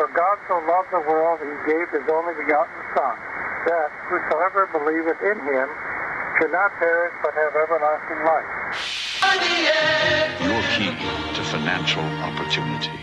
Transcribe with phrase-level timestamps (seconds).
[0.00, 3.16] For God so loved the world, he gave his only begotten Son,
[3.68, 5.68] that whosoever believeth in him
[6.38, 8.48] should not perish but have everlasting life.
[10.40, 10.96] Your key
[11.36, 12.99] to financial opportunity.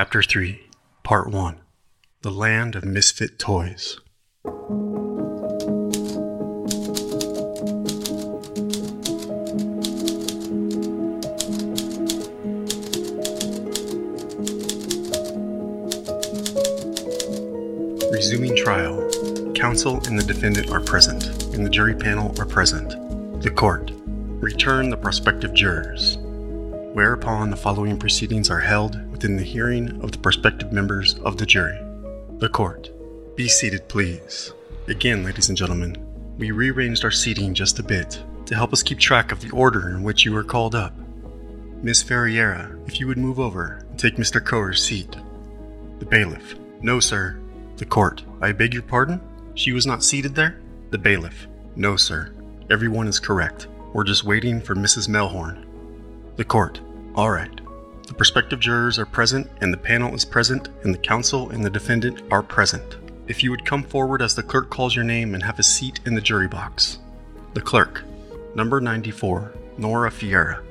[0.00, 0.60] Chapter 3,
[1.02, 1.60] Part 1
[2.22, 3.98] The Land of Misfit Toys.
[18.12, 19.10] Resuming trial.
[19.56, 22.90] Counsel and the defendant are present, and the jury panel are present.
[23.42, 23.90] The court.
[24.06, 26.18] Return the prospective jurors.
[26.92, 31.44] Whereupon the following proceedings are held within the hearing of the prospective members of the
[31.44, 31.76] jury.
[32.38, 32.88] The court.
[33.34, 34.52] Be seated, please.
[34.86, 35.96] Again, ladies and gentlemen,
[36.38, 39.88] we rearranged our seating just a bit to help us keep track of the order
[39.88, 40.94] in which you were called up.
[41.82, 44.40] Miss Ferreira, if you would move over and take Mr.
[44.40, 45.16] Coer's seat.
[45.98, 46.54] The bailiff.
[46.80, 47.40] No, sir.
[47.76, 48.22] The court.
[48.40, 49.20] I beg your pardon?
[49.54, 50.60] She was not seated there?
[50.90, 51.48] The bailiff.
[51.74, 52.32] No, sir.
[52.70, 53.66] Everyone is correct.
[53.92, 55.08] We're just waiting for Mrs.
[55.08, 55.66] Melhorn.
[56.36, 56.80] The court.
[57.16, 57.57] All right.
[58.08, 61.68] The prospective jurors are present, and the panel is present, and the counsel and the
[61.68, 62.96] defendant are present.
[63.26, 66.00] If you would come forward as the clerk calls your name and have a seat
[66.06, 67.00] in the jury box.
[67.52, 68.02] The clerk.
[68.54, 70.62] Number 94, Nora Fiera.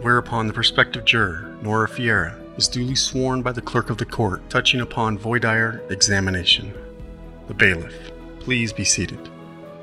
[0.00, 4.50] Whereupon the prospective juror, Nora Fiera, is duly sworn by the clerk of the court,
[4.50, 6.74] touching upon voir dire examination.
[7.46, 7.94] The bailiff.
[8.40, 9.30] Please be seated.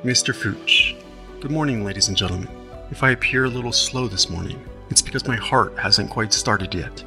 [0.04, 0.36] Mr.
[0.36, 1.02] Fooch.
[1.40, 2.50] Good morning, ladies and gentlemen.
[2.92, 6.74] If I appear a little slow this morning, it's because my heart hasn't quite started
[6.74, 7.04] yet.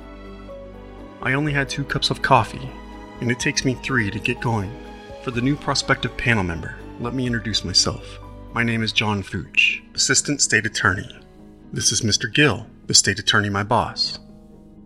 [1.20, 2.70] I only had two cups of coffee,
[3.20, 4.70] and it takes me three to get going.
[5.22, 8.18] For the new prospective panel member, let me introduce myself.
[8.52, 11.08] My name is John Fooch, Assistant State Attorney.
[11.72, 12.32] This is Mr.
[12.32, 14.18] Gill, the State Attorney, my boss.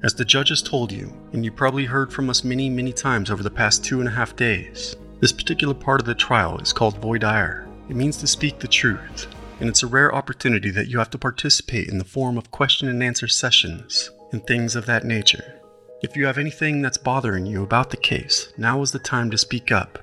[0.03, 3.31] As the judge has told you, and you probably heard from us many, many times
[3.31, 6.73] over the past two and a half days, this particular part of the trial is
[6.73, 7.67] called voir dire.
[7.89, 9.27] It means to speak the truth,
[9.61, 12.89] and it's a rare opportunity that you have to participate in the form of question
[12.89, 15.61] and answer sessions and things of that nature.
[16.03, 19.39] If you have anything that's bothering you about the case, now is the time to
[19.39, 19.99] speak up.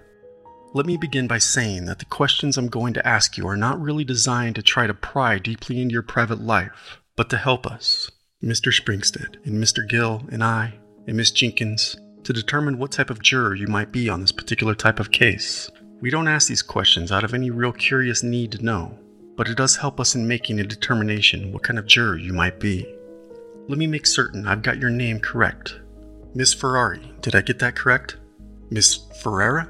[0.73, 3.79] Let me begin by saying that the questions I'm going to ask you are not
[3.79, 8.09] really designed to try to pry deeply into your private life, but to help us,
[8.43, 8.73] Mr.
[8.73, 9.88] Springstead and Mr.
[9.88, 14.09] Gill and I and Miss Jenkins, to determine what type of juror you might be
[14.09, 15.69] on this particular type of case.
[16.01, 18.97] We don't ask these questions out of any real curious need to know,
[19.35, 22.59] but it does help us in making a determination what kind of juror you might
[22.59, 22.85] be.
[23.68, 25.80] Let me make certain I've got your name correct.
[26.35, 28.18] Miss Ferrari, did I get that correct?
[28.69, 29.69] Miss Ferrera?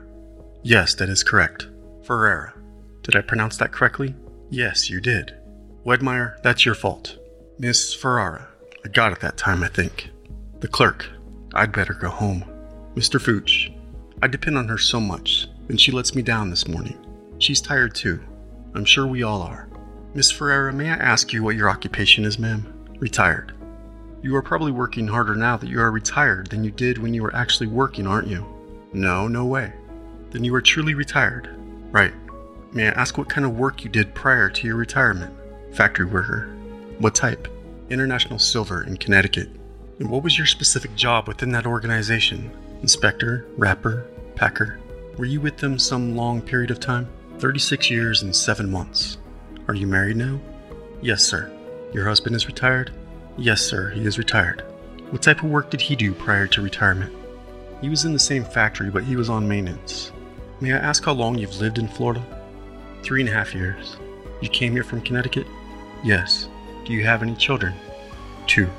[0.64, 1.68] Yes, that is correct.
[2.04, 2.54] Ferrera.
[3.02, 4.16] Did I pronounce that correctly?
[4.50, 5.36] Yes, you did.
[5.86, 7.18] Wedmeyer, that's your fault.
[7.60, 8.48] Miss Ferrara.
[8.86, 10.10] I got it that time, I think.
[10.60, 11.10] The clerk.
[11.54, 12.46] I'd better go home.
[12.96, 13.20] Mr.
[13.20, 13.74] Fooch.
[14.22, 16.98] I depend on her so much, and she lets me down this morning.
[17.40, 18.22] She's tired too.
[18.76, 19.68] I'm sure we all are.
[20.16, 22.72] Miss Ferrera, may I ask you what your occupation is, ma'am?
[23.00, 23.54] Retired.
[24.24, 27.22] You are probably working harder now that you are retired than you did when you
[27.22, 28.46] were actually working, aren't you?
[28.94, 29.74] No, no way.
[30.32, 31.50] Then you are truly retired.
[31.92, 32.14] Right.
[32.72, 35.36] May I ask what kind of work you did prior to your retirement?
[35.74, 36.48] Factory worker.
[37.00, 37.48] What type?
[37.90, 39.50] International Silver in Connecticut.
[40.00, 42.52] And what was your specific job within that organization?
[42.82, 44.80] Inspector, wrapper, packer?
[45.18, 47.08] Were you with them some long period of time?
[47.40, 49.18] 36 years and 7 months.
[49.68, 50.40] Are you married now?
[51.02, 51.52] Yes, sir.
[51.94, 52.92] Your husband is retired?
[53.38, 54.64] Yes, sir, he is retired.
[55.10, 57.14] What type of work did he do prior to retirement?
[57.82, 60.12] He was in the same factory, but he was on maintenance.
[60.62, 62.24] May I ask how long you've lived in Florida?
[63.04, 63.98] Three and a half years.
[64.42, 65.48] You came here from Connecticut?
[66.04, 66.48] Yes.
[66.86, 67.74] Do you have any children?
[68.48, 68.70] Two.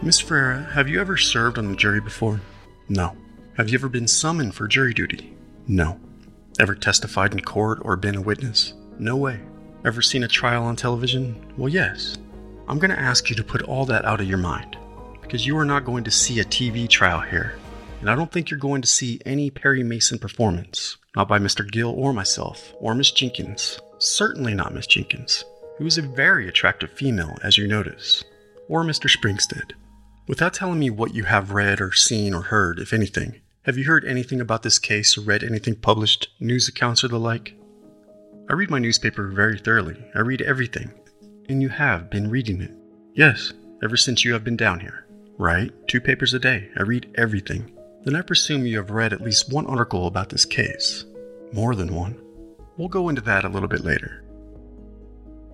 [0.00, 2.40] Miss Ferreira, have you ever served on the jury before?
[2.88, 3.16] No.
[3.56, 5.36] Have you ever been summoned for jury duty?
[5.66, 6.00] No.
[6.60, 8.74] Ever testified in court or been a witness?
[8.98, 9.38] No way.
[9.84, 11.40] Ever seen a trial on television?
[11.56, 12.18] Well, yes.
[12.66, 14.76] I'm going to ask you to put all that out of your mind
[15.22, 17.56] because you are not going to see a TV trial here.
[18.00, 21.68] And I don't think you're going to see any Perry Mason performance, not by Mr.
[21.68, 23.78] Gill or myself, or Miss Jenkins.
[23.98, 25.44] Certainly not Miss Jenkins,
[25.78, 28.24] who is a very attractive female, as you notice,
[28.68, 29.08] or Mr.
[29.08, 29.72] Springstead.
[30.26, 33.84] Without telling me what you have read or seen or heard, if anything, have you
[33.84, 37.54] heard anything about this case or read anything published, news accounts or the like?
[38.48, 40.02] I read my newspaper very thoroughly.
[40.14, 40.90] I read everything.
[41.50, 42.70] And you have been reading it.
[43.12, 45.06] Yes, ever since you have been down here.
[45.36, 45.70] Right?
[45.86, 46.70] Two papers a day.
[46.78, 47.70] I read everything.
[48.04, 51.04] Then I presume you have read at least one article about this case.
[51.52, 52.18] More than one.
[52.78, 54.24] We'll go into that a little bit later.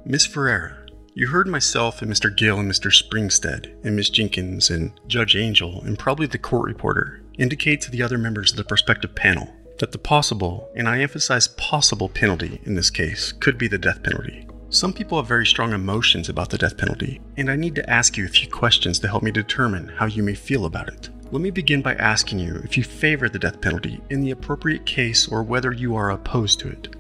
[0.05, 2.33] Miss Ferreira, you heard myself and Mr.
[2.35, 2.93] Gill and Mr.
[2.93, 8.03] Springstead and Miss Jenkins and Judge Angel and probably the court reporter indicate to the
[8.03, 12.75] other members of the prospective panel that the possible, and I emphasize possible penalty in
[12.75, 14.47] this case, could be the death penalty.
[14.71, 18.17] Some people have very strong emotions about the death penalty, and I need to ask
[18.17, 21.11] you a few questions to help me determine how you may feel about it.
[21.31, 24.87] Let me begin by asking you if you favor the death penalty in the appropriate
[24.87, 26.95] case or whether you are opposed to it.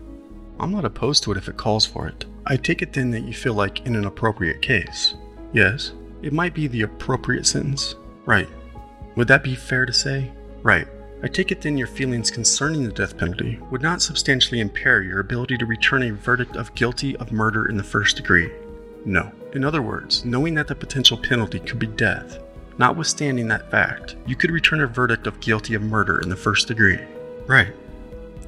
[0.58, 2.24] I'm not opposed to it if it calls for it.
[2.46, 5.14] I take it then that you feel like in an appropriate case.
[5.52, 5.92] Yes,
[6.22, 7.96] it might be the appropriate sentence.
[8.24, 8.48] Right.
[9.16, 10.32] Would that be fair to say?
[10.62, 10.88] Right.
[11.22, 15.20] I take it then your feelings concerning the death penalty would not substantially impair your
[15.20, 18.50] ability to return a verdict of guilty of murder in the first degree.
[19.04, 19.32] No.
[19.52, 22.40] In other words, knowing that the potential penalty could be death,
[22.76, 26.66] notwithstanding that fact, you could return a verdict of guilty of murder in the first
[26.68, 26.98] degree.
[27.46, 27.72] Right.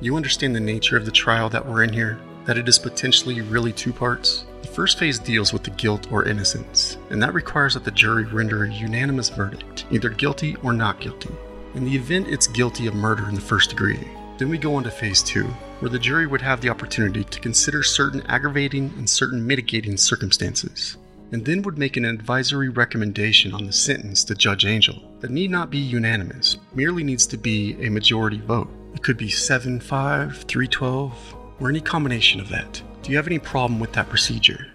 [0.01, 2.19] You understand the nature of the trial that we're in here?
[2.47, 4.45] That it is potentially really two parts?
[4.63, 8.25] The first phase deals with the guilt or innocence, and that requires that the jury
[8.25, 11.35] render a unanimous verdict, either guilty or not guilty.
[11.75, 14.09] In the event it's guilty of murder in the first degree,
[14.39, 15.47] then we go on to phase two,
[15.81, 20.97] where the jury would have the opportunity to consider certain aggravating and certain mitigating circumstances,
[21.33, 25.51] and then would make an advisory recommendation on the sentence to Judge Angel that need
[25.51, 28.69] not be unanimous, merely needs to be a majority vote.
[28.95, 32.83] It could be 7 5, 3 12, or any combination of that.
[33.03, 34.73] Do you have any problem with that procedure?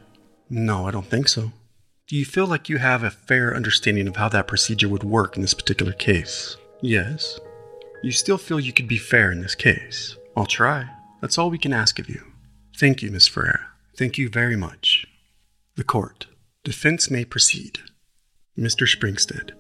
[0.50, 1.52] No, I don't think so.
[2.08, 5.36] Do you feel like you have a fair understanding of how that procedure would work
[5.36, 6.58] in this particular case?
[6.82, 7.40] Yes.
[8.04, 10.18] You still feel you could be fair in this case?
[10.36, 10.90] I'll try.
[11.22, 12.22] That's all we can ask of you.
[12.78, 13.68] Thank you, Miss Ferreira.
[13.98, 15.06] Thank you very much.
[15.76, 16.28] The court.
[16.64, 17.80] Defense may proceed.
[18.58, 18.88] Mr.
[18.88, 19.52] Springstead.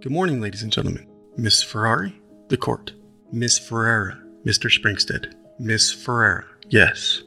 [0.00, 1.08] Good morning, ladies and gentlemen.
[1.36, 2.20] Miss Ferrari?
[2.48, 2.92] The court.
[3.32, 4.22] Miss Ferreira.
[4.44, 4.70] Mr.
[4.70, 5.34] Springstead.
[5.58, 6.44] Miss Ferreira.
[6.68, 7.22] Yes.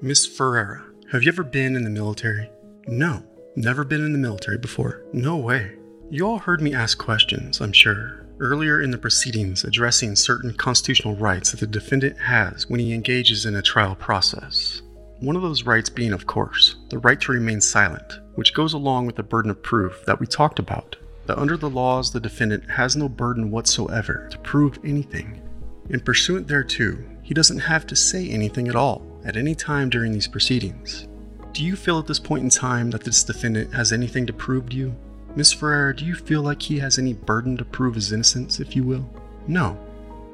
[0.00, 2.50] Miss Ferreira, have you ever been in the military?
[2.86, 3.22] No.
[3.56, 5.02] Never been in the military before.
[5.12, 5.72] No way.
[6.10, 11.16] You all heard me ask questions, I'm sure earlier in the proceedings addressing certain constitutional
[11.16, 14.82] rights that the defendant has when he engages in a trial process.
[15.20, 19.06] One of those rights being, of course, the right to remain silent, which goes along
[19.06, 20.96] with the burden of proof that we talked about.
[21.26, 25.40] That under the laws, the defendant has no burden whatsoever to prove anything.
[25.88, 30.12] In pursuant thereto, he doesn't have to say anything at all at any time during
[30.12, 31.08] these proceedings.
[31.52, 34.68] Do you feel at this point in time that this defendant has anything to prove
[34.68, 34.94] to you?
[35.34, 38.76] Miss Ferreira, do you feel like he has any burden to prove his innocence, if
[38.76, 39.10] you will?
[39.48, 39.76] No.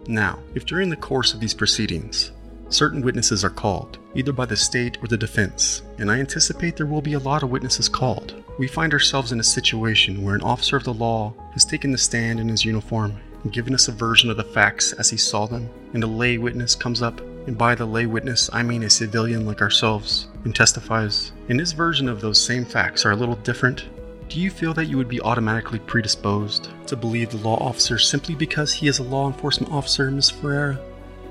[0.07, 2.31] Now, if during the course of these proceedings,
[2.69, 6.85] certain witnesses are called, either by the state or the defense, and I anticipate there
[6.85, 10.43] will be a lot of witnesses called, we find ourselves in a situation where an
[10.43, 13.93] officer of the law has taken the stand in his uniform and given us a
[13.93, 17.59] version of the facts as he saw them, and a lay witness comes up, and
[17.59, 22.09] by the lay witness I mean a civilian like ourselves, and testifies, and his version
[22.09, 23.85] of those same facts are a little different
[24.33, 28.35] do you feel that you would be automatically predisposed to believe the law officer simply
[28.35, 30.31] because he is a law enforcement officer, Ms.
[30.31, 30.81] Ferreira?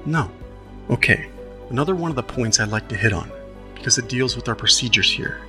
[0.06, 0.30] No.
[0.88, 1.28] Okay,
[1.72, 3.32] another one of the points I'd like to hit on,
[3.74, 5.42] because it deals with our procedures here.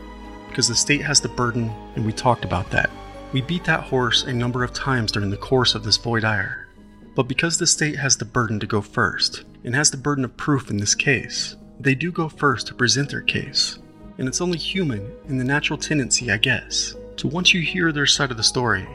[0.49, 2.89] Because the state has the burden, and we talked about that.
[3.33, 6.69] We beat that horse a number of times during the course of this voir dire.
[7.15, 10.37] But because the state has the burden to go first, and has the burden of
[10.37, 13.79] proof in this case, they do go first to present their case.
[14.19, 18.07] And it's only human and the natural tendency, I guess, to once you hear their
[18.07, 18.87] side of the story,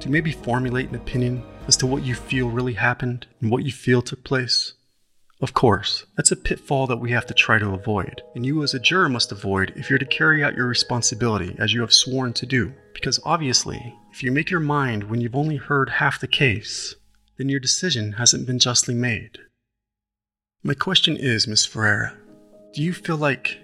[0.00, 3.72] to maybe formulate an opinion as to what you feel really happened and what you
[3.72, 4.74] feel took place.
[5.40, 8.74] Of course, that's a pitfall that we have to try to avoid, and you as
[8.74, 12.32] a juror must avoid if you're to carry out your responsibility as you have sworn
[12.34, 12.74] to do.
[12.98, 16.96] Because obviously, if you make your mind when you've only heard half the case,
[17.36, 19.38] then your decision hasn't been justly made.
[20.64, 22.14] My question is, Miss Ferreira,
[22.74, 23.58] do you feel like.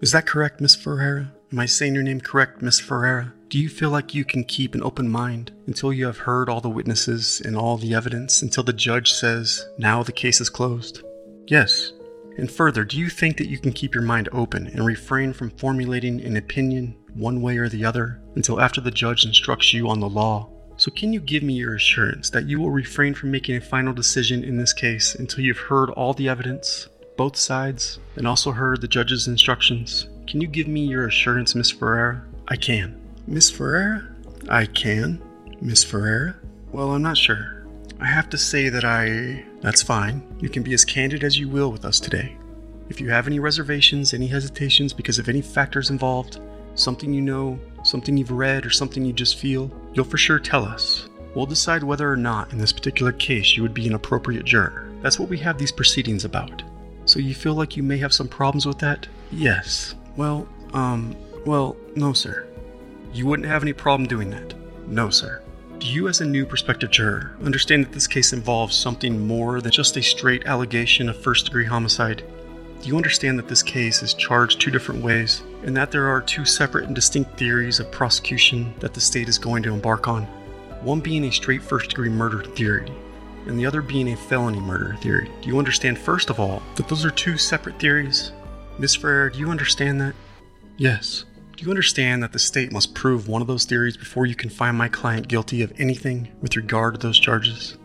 [0.00, 1.30] Is that correct, Miss Ferreira?
[1.52, 3.32] Am I saying your name correct, Miss Ferreira?
[3.48, 6.60] Do you feel like you can keep an open mind until you have heard all
[6.60, 11.04] the witnesses and all the evidence, until the judge says, now the case is closed?
[11.46, 11.92] Yes.
[12.40, 15.50] And further, do you think that you can keep your mind open and refrain from
[15.50, 20.00] formulating an opinion one way or the other until after the judge instructs you on
[20.00, 20.48] the law
[20.80, 23.92] so, can you give me your assurance that you will refrain from making a final
[23.92, 28.80] decision in this case until you've heard all the evidence, both sides, and also heard
[28.80, 30.08] the judge's instructions?
[30.26, 32.24] Can you give me your assurance, Miss Ferreira?
[32.48, 32.98] I can.
[33.26, 34.08] Miss Ferreira?
[34.48, 35.20] I can.
[35.60, 36.36] Miss Ferreira?
[36.72, 37.66] Well, I'm not sure.
[38.00, 39.44] I have to say that I.
[39.60, 40.22] That's fine.
[40.40, 42.36] You can be as candid as you will with us today.
[42.88, 46.40] If you have any reservations, any hesitations because of any factors involved,
[46.74, 50.64] something you know, something you've read, or something you just feel, you'll for sure tell
[50.64, 51.08] us.
[51.34, 54.90] We'll decide whether or not, in this particular case, you would be an appropriate juror.
[55.02, 56.62] That's what we have these proceedings about.
[57.04, 59.06] So you feel like you may have some problems with that?
[59.30, 59.94] Yes.
[60.16, 61.14] Well, um,
[61.46, 62.46] well, no, sir.
[63.12, 64.54] You wouldn't have any problem doing that?
[64.88, 65.42] No, sir.
[65.80, 69.72] Do you, as a new prospective juror, understand that this case involves something more than
[69.72, 72.22] just a straight allegation of first degree homicide?
[72.82, 76.20] Do you understand that this case is charged two different ways, and that there are
[76.20, 80.24] two separate and distinct theories of prosecution that the state is going to embark on?
[80.82, 82.92] One being a straight first degree murder theory,
[83.46, 85.30] and the other being a felony murder theory.
[85.40, 88.32] Do you understand, first of all, that those are two separate theories?
[88.78, 90.14] Miss Ferrer, do you understand that?
[90.76, 91.24] Yes.
[91.60, 94.48] Do you understand that the state must prove one of those theories before you can
[94.48, 97.76] find my client guilty of anything with regard to those charges?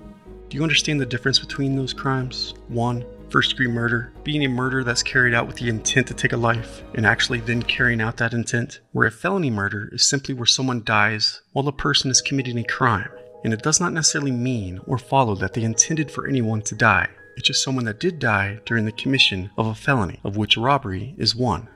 [0.47, 2.53] Do you understand the difference between those crimes?
[2.69, 6.31] One, first degree murder, being a murder that's carried out with the intent to take
[6.31, 10.33] a life, and actually then carrying out that intent, where a felony murder is simply
[10.33, 13.09] where someone dies while a person is committing a crime,
[13.43, 17.09] and it does not necessarily mean or follow that they intended for anyone to die.
[17.35, 21.13] It's just someone that did die during the commission of a felony, of which robbery
[21.17, 21.67] is one.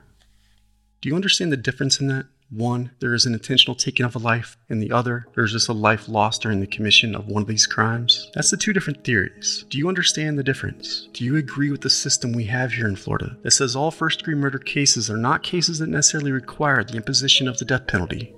[1.00, 2.26] Do you understand the difference in that?
[2.50, 5.72] One, there is an intentional taking of a life, and the other, there's just a
[5.72, 8.30] life lost during the commission of one of these crimes.
[8.34, 9.64] That's the two different theories.
[9.70, 11.08] Do you understand the difference?
[11.14, 14.18] Do you agree with the system we have here in Florida that says all first
[14.18, 18.34] degree murder cases are not cases that necessarily require the imposition of the death penalty?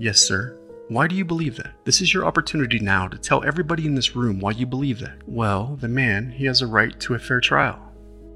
[0.00, 0.58] Yes, sir.
[0.88, 1.74] Why do you believe that?
[1.84, 5.18] This is your opportunity now to tell everybody in this room why you believe that.
[5.26, 7.78] Well, the man, he has a right to a fair trial.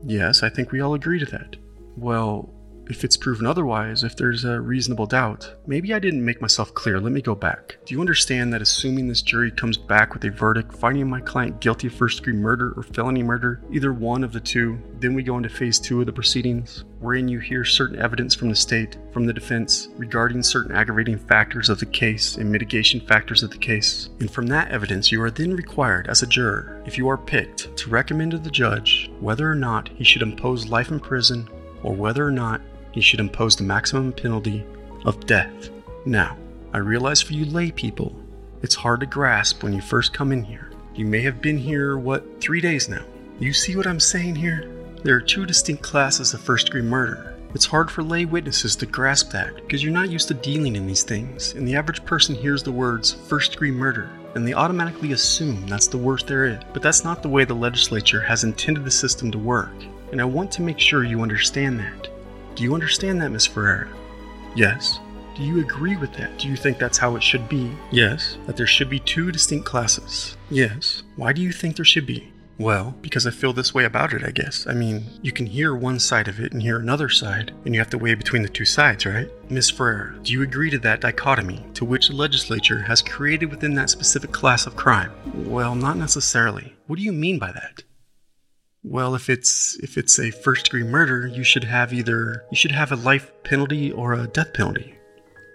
[0.04, 1.56] Yes, I think we all agree to that.
[1.96, 2.52] Well,
[2.88, 7.00] if it's proven otherwise, if there's a reasonable doubt, maybe I didn't make myself clear.
[7.00, 7.78] Let me go back.
[7.84, 11.60] Do you understand that assuming this jury comes back with a verdict finding my client
[11.60, 15.22] guilty of first degree murder or felony murder, either one of the two, then we
[15.22, 18.96] go into phase two of the proceedings, wherein you hear certain evidence from the state,
[19.12, 23.58] from the defense, regarding certain aggravating factors of the case and mitigation factors of the
[23.58, 24.10] case.
[24.20, 27.76] And from that evidence, you are then required as a juror, if you are picked,
[27.76, 31.48] to recommend to the judge whether or not he should impose life in prison
[31.82, 32.60] or whether or not
[32.96, 34.64] he should impose the maximum penalty
[35.04, 35.68] of death.
[36.06, 36.38] Now,
[36.72, 38.16] I realize for you lay people,
[38.62, 40.72] it's hard to grasp when you first come in here.
[40.94, 43.04] You may have been here, what, three days now.
[43.38, 44.72] You see what I'm saying here?
[45.02, 47.36] There are two distinct classes of first degree murder.
[47.54, 50.86] It's hard for lay witnesses to grasp that because you're not used to dealing in
[50.86, 55.12] these things, and the average person hears the words first degree murder and they automatically
[55.12, 56.58] assume that's the worst there is.
[56.74, 59.72] But that's not the way the legislature has intended the system to work,
[60.12, 62.10] and I want to make sure you understand that.
[62.56, 63.88] Do you understand that, Miss Ferreira?
[64.54, 64.98] Yes.
[65.36, 66.38] Do you agree with that?
[66.38, 67.70] Do you think that's how it should be?
[67.92, 68.38] Yes.
[68.46, 70.38] That there should be two distinct classes?
[70.48, 71.02] Yes.
[71.16, 72.32] Why do you think there should be?
[72.58, 74.66] Well, because I feel this way about it, I guess.
[74.66, 77.80] I mean, you can hear one side of it and hear another side, and you
[77.82, 79.28] have to weigh between the two sides, right?
[79.50, 83.74] Miss Ferreira, do you agree to that dichotomy to which the legislature has created within
[83.74, 85.12] that specific class of crime?
[85.34, 86.74] Well, not necessarily.
[86.86, 87.82] What do you mean by that?
[88.88, 92.70] Well, if it's if it's a first degree murder, you should have either you should
[92.70, 94.94] have a life penalty or a death penalty.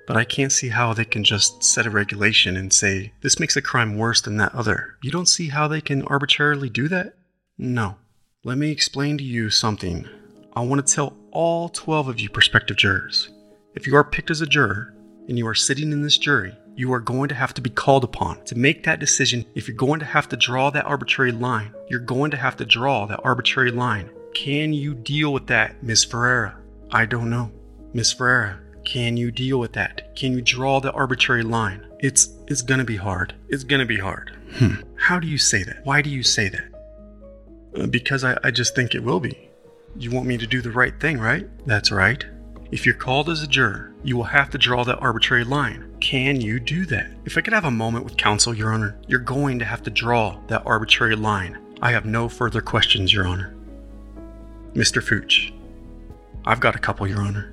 [0.05, 3.55] But I can't see how they can just set a regulation and say this makes
[3.55, 4.97] a crime worse than that other.
[5.01, 7.13] You don't see how they can arbitrarily do that?
[7.57, 7.95] No.
[8.43, 10.09] Let me explain to you something.
[10.53, 13.31] I want to tell all 12 of you prospective jurors.
[13.75, 14.93] If you are picked as a juror
[15.31, 18.03] and you are sitting in this jury, you are going to have to be called
[18.03, 19.45] upon to make that decision.
[19.55, 22.65] If you're going to have to draw that arbitrary line, you're going to have to
[22.65, 24.09] draw that arbitrary line.
[24.33, 26.57] Can you deal with that, Miss Ferreira?
[26.91, 27.49] I don't know.
[27.93, 30.13] Miss Ferreira, can you deal with that?
[30.17, 31.87] Can you draw the arbitrary line?
[31.99, 33.33] It's it's gonna be hard.
[33.47, 34.37] It's gonna be hard.
[34.55, 34.81] Hmm.
[34.97, 35.85] How do you say that?
[35.85, 36.67] Why do you say that?
[37.73, 39.49] Uh, because I, I just think it will be.
[39.95, 41.47] You want me to do the right thing, right?
[41.65, 42.25] That's right.
[42.71, 45.93] If you're called as a juror, you will have to draw that arbitrary line.
[45.99, 47.11] Can you do that?
[47.25, 49.89] If I could have a moment with counsel, Your Honor, you're going to have to
[49.89, 51.57] draw that arbitrary line.
[51.81, 53.53] I have no further questions, Your Honor.
[54.73, 55.03] Mr.
[55.03, 55.53] Fooch.
[56.45, 57.51] I've got a couple, Your Honor.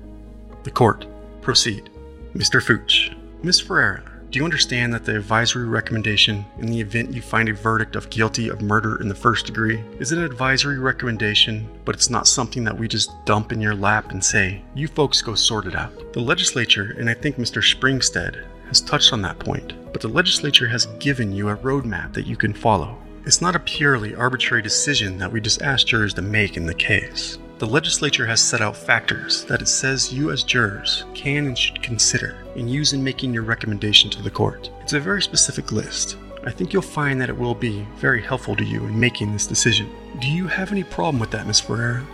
[0.63, 1.05] The court.
[1.41, 1.89] Proceed.
[2.33, 2.61] Mr.
[2.63, 3.13] Fooch.
[3.43, 7.53] Miss Ferreira, do you understand that the advisory recommendation, in the event you find a
[7.53, 12.11] verdict of guilty of murder in the first degree, is an advisory recommendation, but it's
[12.11, 15.65] not something that we just dump in your lap and say, you folks go sort
[15.65, 16.13] it out?
[16.13, 17.63] The legislature, and I think Mr.
[17.63, 22.27] Springstead, has touched on that point, but the legislature has given you a roadmap that
[22.27, 23.01] you can follow.
[23.25, 26.75] It's not a purely arbitrary decision that we just ask jurors to make in the
[26.75, 27.39] case.
[27.59, 31.83] The legislature has set out factors that it says you as jurors can and should
[31.83, 34.71] consider and use in making your recommendation to the court.
[34.79, 36.15] It's a very specific list.
[36.45, 39.45] I think you'll find that it will be very helpful to you in making this
[39.45, 39.89] decision.
[40.19, 42.07] Do you have any problem with that, Miss Ferreira?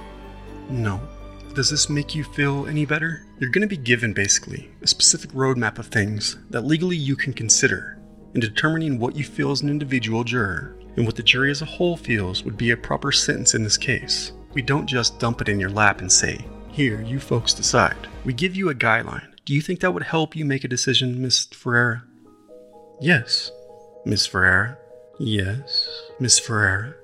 [0.67, 0.99] No.
[1.53, 3.21] Does this make you feel any better?
[3.37, 7.33] You're going to be given, basically, a specific roadmap of things that legally you can
[7.33, 7.99] consider
[8.33, 11.65] in determining what you feel as an individual juror and what the jury as a
[11.65, 14.31] whole feels would be a proper sentence in this case.
[14.55, 18.07] We don't just dump it in your lap and say, Here, you folks decide.
[18.23, 19.27] We give you a guideline.
[19.43, 22.03] Do you think that would help you make a decision, Miss Ferreira?
[23.01, 23.51] Yes.
[24.05, 24.77] Miss Ferreira?
[25.19, 25.89] Yes.
[26.21, 26.95] Miss Ferreira?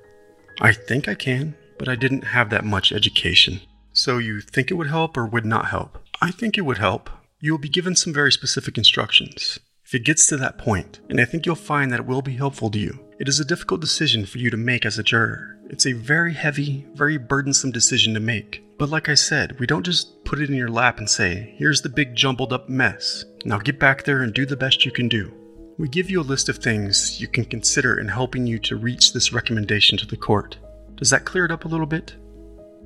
[0.61, 3.59] I think I can, but I didn't have that much education.
[3.91, 5.99] So you think it would help or would not help?
[6.21, 7.09] I think it would help.
[7.41, 9.59] You will be given some very specific instructions.
[9.83, 12.35] If it gets to that point, and I think you'll find that it will be
[12.35, 15.55] helpful to you, it is a difficult decision for you to make as a juror.
[15.69, 18.63] It's a very heavy, very burdensome decision to make.
[18.79, 21.83] But like I said, we don't just put it in your lap and say, here's
[21.83, 23.23] the big jumbled up mess.
[23.45, 25.31] Now get back there and do the best you can do.
[25.77, 29.13] We give you a list of things you can consider in helping you to reach
[29.13, 30.57] this recommendation to the court.
[30.95, 32.15] Does that clear it up a little bit?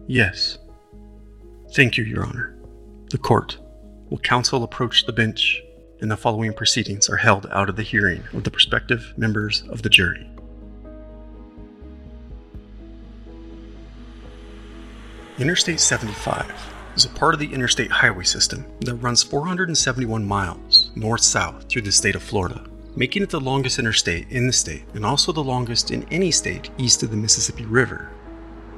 [0.05, 0.57] Yes.
[1.71, 2.57] Thank you, Your Honor.
[3.09, 3.57] The court.
[4.09, 5.61] Will counsel approach the bench,
[6.01, 9.81] and the following proceedings are held out of the hearing of the prospective members of
[9.81, 10.29] the jury.
[15.37, 16.49] Interstate 75
[16.95, 21.81] is a part of the interstate highway system that runs 471 miles north south through
[21.81, 22.63] the state of Florida,
[22.95, 26.69] making it the longest interstate in the state and also the longest in any state
[26.77, 28.09] east of the Mississippi River.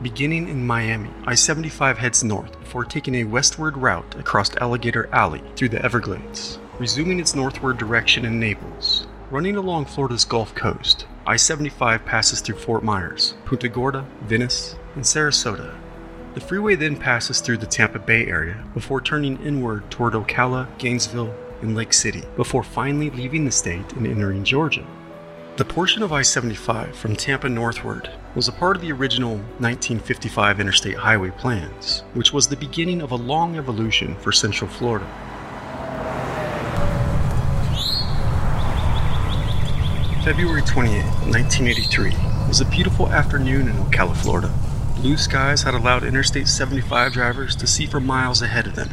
[0.02, 5.44] Beginning in Miami, I 75 heads north before taking a westward route across Alligator Alley
[5.56, 9.06] through the Everglades, resuming its northward direction in Naples.
[9.30, 15.04] Running along Florida's Gulf Coast, I 75 passes through Fort Myers, Punta Gorda, Venice, and
[15.04, 15.78] Sarasota,
[16.38, 21.34] the freeway then passes through the Tampa Bay area before turning inward toward Ocala, Gainesville,
[21.64, 24.86] and Lake City, before finally leaving the state and entering Georgia.
[25.56, 30.60] The portion of I 75 from Tampa northward was a part of the original 1955
[30.60, 35.08] interstate highway plans, which was the beginning of a long evolution for Central Florida.
[40.24, 42.12] February 28, 1983,
[42.48, 44.54] was a beautiful afternoon in Ocala, Florida.
[45.02, 48.90] Blue skies had allowed Interstate 75 drivers to see for miles ahead of them.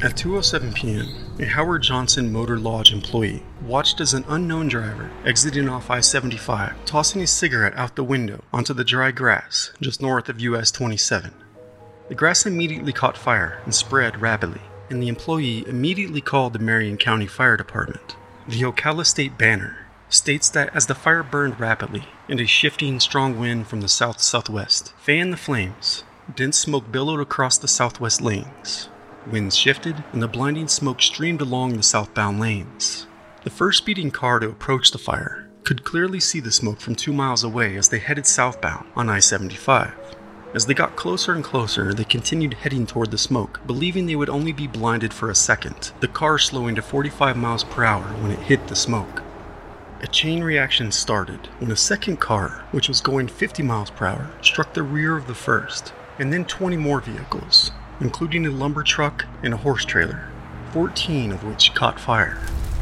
[0.00, 1.08] At 2:07 p.m.,
[1.40, 7.20] a Howard Johnson Motor Lodge employee watched as an unknown driver exiting off I-75, tossing
[7.20, 11.34] a cigarette out the window onto the dry grass just north of US 27.
[12.08, 16.96] The grass immediately caught fire and spread rapidly, and the employee immediately called the Marion
[16.96, 18.14] County Fire Department.
[18.46, 19.83] The Ocala Star-Banner
[20.14, 24.20] states that as the fire burned rapidly and a shifting strong wind from the south
[24.20, 28.88] southwest fanned the flames, dense smoke billowed across the southwest lanes.
[29.30, 33.06] Winds shifted and the blinding smoke streamed along the southbound lanes.
[33.42, 37.12] The first speeding car to approach the fire could clearly see the smoke from two
[37.12, 39.94] miles away as they headed southbound on I 75.
[40.54, 44.28] As they got closer and closer, they continued heading toward the smoke, believing they would
[44.28, 48.30] only be blinded for a second, the car slowing to 45 miles per hour when
[48.30, 49.22] it hit the smoke.
[50.04, 54.30] A chain reaction started when a second car, which was going 50 miles per hour,
[54.42, 59.24] struck the rear of the first, and then 20 more vehicles, including a lumber truck
[59.42, 60.28] and a horse trailer,
[60.74, 62.38] 14 of which caught fire.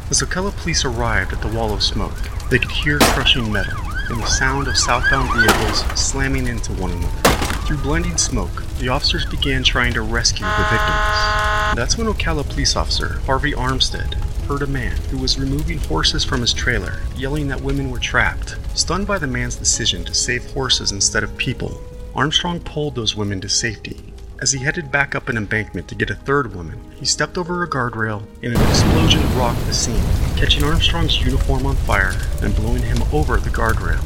[0.09, 2.11] As Ocala police arrived at the wall of smoke,
[2.49, 7.29] they could hear crushing metal and the sound of southbound vehicles slamming into one another.
[7.65, 11.77] Through blinding smoke, the officers began trying to rescue the victims.
[11.77, 16.41] That's when Ocala police officer Harvey Armstead heard a man who was removing horses from
[16.41, 18.57] his trailer, yelling that women were trapped.
[18.75, 21.81] Stunned by the man's decision to save horses instead of people,
[22.15, 24.01] Armstrong pulled those women to safety.
[24.41, 27.63] As he headed back up an embankment to get a third woman, he stepped over
[27.63, 30.03] a guardrail and an explosion rocked the scene,
[30.35, 34.03] catching Armstrong's uniform on fire and blowing him over the guardrail.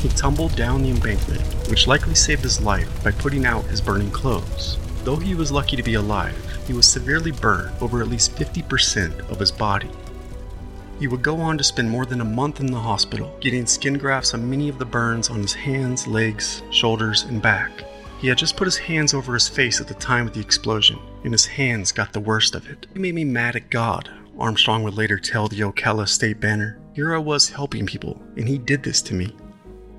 [0.00, 4.10] He tumbled down the embankment, which likely saved his life by putting out his burning
[4.10, 4.78] clothes.
[5.04, 6.34] Though he was lucky to be alive,
[6.66, 9.90] he was severely burned over at least 50% of his body.
[10.98, 13.98] He would go on to spend more than a month in the hospital, getting skin
[13.98, 17.84] grafts on many of the burns on his hands, legs, shoulders, and back.
[18.18, 20.98] He had just put his hands over his face at the time of the explosion,
[21.22, 22.86] and his hands got the worst of it.
[22.94, 26.78] It made me mad at God, Armstrong would later tell the Ocala Star-Banner.
[26.94, 29.36] Here I was helping people, and he did this to me.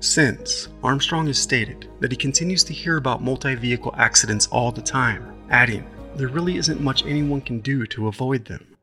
[0.00, 4.82] Since, Armstrong has stated that he continues to hear about multi vehicle accidents all the
[4.82, 8.76] time, adding, there really isn't much anyone can do to avoid them.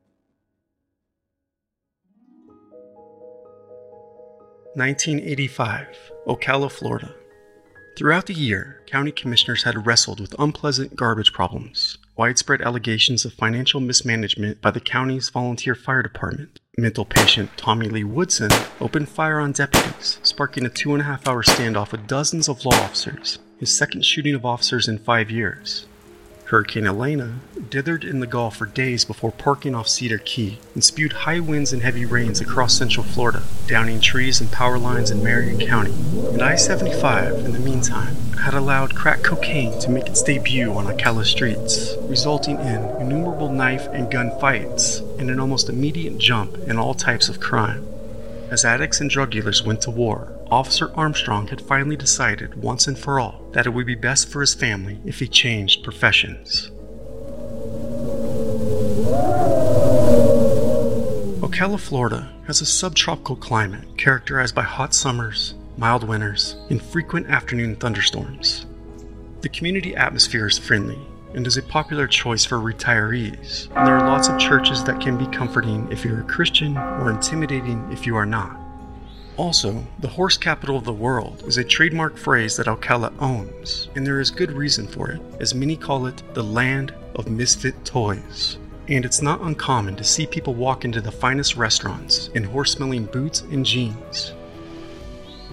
[4.75, 7.13] 1985, Ocala, Florida.
[7.95, 13.79] Throughout the year, county commissioners had wrestled with unpleasant garbage problems, widespread allegations of financial
[13.79, 16.59] mismanagement by the county's volunteer fire department.
[16.77, 21.27] Mental patient Tommy Lee Woodson opened fire on deputies, sparking a two and a half
[21.27, 25.87] hour standoff with dozens of law officers, his second shooting of officers in five years.
[26.53, 31.13] Hurricane Elena dithered in the Gulf for days before parking off Cedar Key and spewed
[31.13, 35.59] high winds and heavy rains across central Florida, downing trees and power lines in Marion
[35.59, 35.95] County.
[36.31, 40.85] And I 75, in the meantime, had allowed crack cocaine to make its debut on
[40.85, 46.77] Ocala streets, resulting in innumerable knife and gun fights and an almost immediate jump in
[46.77, 47.83] all types of crime.
[48.51, 52.95] As addicts and drug dealers went to war, Officer Armstrong had finally decided once and
[52.95, 56.69] for all that it would be best for his family if he changed professions.
[61.41, 67.75] Ocala, Florida has a subtropical climate characterized by hot summers, mild winters, and frequent afternoon
[67.75, 68.67] thunderstorms.
[69.41, 70.99] The community atmosphere is friendly
[71.33, 75.17] and is a popular choice for retirees, and there are lots of churches that can
[75.17, 78.62] be comforting if you're a Christian or intimidating if you are not.
[79.35, 84.05] Also, the horse capital of the world is a trademark phrase that Ocala owns, and
[84.05, 88.57] there is good reason for it, as many call it the land of misfit toys.
[88.89, 93.05] And it's not uncommon to see people walk into the finest restaurants in horse smelling
[93.05, 94.33] boots and jeans.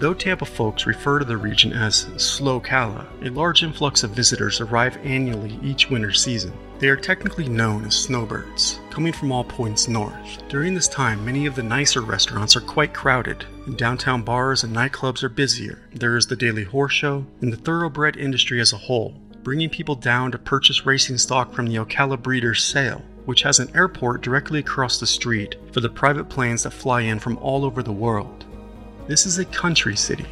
[0.01, 4.97] Though Tampa folks refer to the region as Slocala, a large influx of visitors arrive
[5.05, 6.55] annually each winter season.
[6.79, 10.39] They are technically known as snowbirds, coming from all points north.
[10.49, 14.75] During this time, many of the nicer restaurants are quite crowded, and downtown bars and
[14.75, 15.87] nightclubs are busier.
[15.93, 19.97] There is the daily horse show and the thoroughbred industry as a whole, bringing people
[19.97, 24.61] down to purchase racing stock from the Ocala Breeders' Sale, which has an airport directly
[24.61, 28.47] across the street for the private planes that fly in from all over the world.
[29.11, 30.29] This is a country city.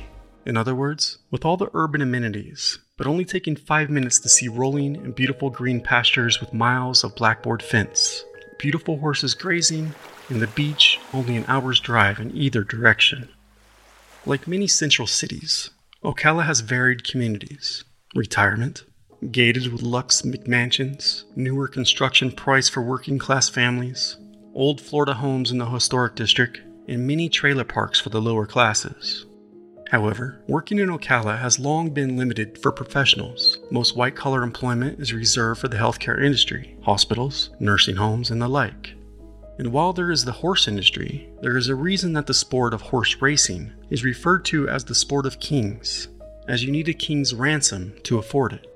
[0.47, 4.47] In other words, with all the urban amenities, but only taking five minutes to see
[4.47, 8.25] rolling and beautiful green pastures with miles of blackboard fence,
[8.57, 9.97] beautiful horses grazing,
[10.29, 13.29] and the beach only an hour's drive in either direction.
[14.25, 15.71] Like many central cities,
[16.05, 17.83] Ocala has varied communities
[18.15, 18.85] retirement,
[19.33, 24.19] gated with luxe McMansions, newer construction price for working class families,
[24.55, 29.27] old Florida homes in the historic district, and many trailer parks for the lower classes.
[29.91, 33.59] However, working in Ocala has long been limited for professionals.
[33.71, 38.49] Most white collar employment is reserved for the healthcare industry, hospitals, nursing homes, and the
[38.49, 38.95] like.
[39.59, 42.83] And while there is the horse industry, there is a reason that the sport of
[42.83, 46.09] horse racing is referred to as the sport of kings,
[46.47, 48.67] as you need a king's ransom to afford it.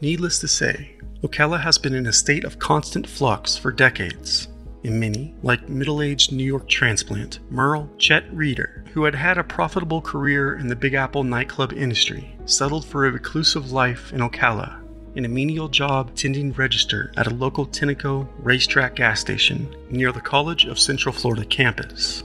[0.00, 4.48] Needless to say, Ocala has been in a state of constant flux for decades,
[4.84, 9.44] and many, like middle aged New York transplant Merle Chet Reeder, who had had a
[9.44, 14.80] profitable career in the Big Apple nightclub industry, settled for a reclusive life in Ocala,
[15.14, 20.20] in a menial job tending register at a local Tenneco racetrack gas station near the
[20.20, 22.22] College of Central Florida campus.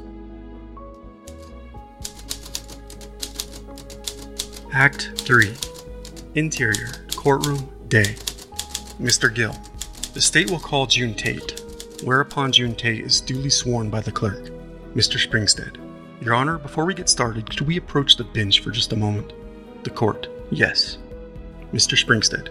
[4.71, 5.53] Act 3
[6.35, 8.15] Interior Courtroom Day
[8.99, 9.33] Mr.
[9.33, 9.55] Gill.
[10.13, 11.62] The state will call June Tate,
[12.03, 14.49] whereupon June Tate is duly sworn by the clerk.
[14.93, 15.17] Mr.
[15.17, 15.77] Springstead.
[16.21, 19.33] Your Honor, before we get started, could we approach the bench for just a moment?
[19.83, 20.27] The court.
[20.51, 20.97] Yes.
[21.73, 21.97] Mr.
[21.97, 22.49] Springstead.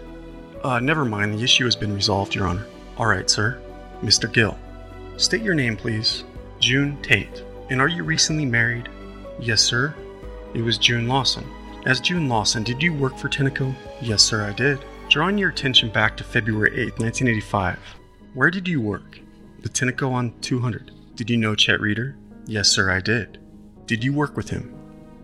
[0.63, 2.65] Uh, never mind, the issue has been resolved, Your Honor.
[2.97, 3.61] All right, sir.
[4.01, 4.31] Mr.
[4.31, 4.57] Gill.
[5.17, 6.23] State your name, please.
[6.59, 7.43] June Tate.
[7.69, 8.89] And are you recently married?
[9.39, 9.95] Yes, sir.
[10.53, 11.45] It was June Lawson.
[11.85, 13.75] As June Lawson, did you work for Tenneco?
[14.01, 14.79] Yes, sir, I did.
[15.09, 17.79] Drawing your attention back to February 8, 1985,
[18.33, 19.19] where did you work?
[19.63, 20.91] The Tenneco on 200.
[21.15, 22.17] Did you know Chet Reeder?
[22.45, 23.39] Yes, sir, I did.
[23.87, 24.73] Did you work with him?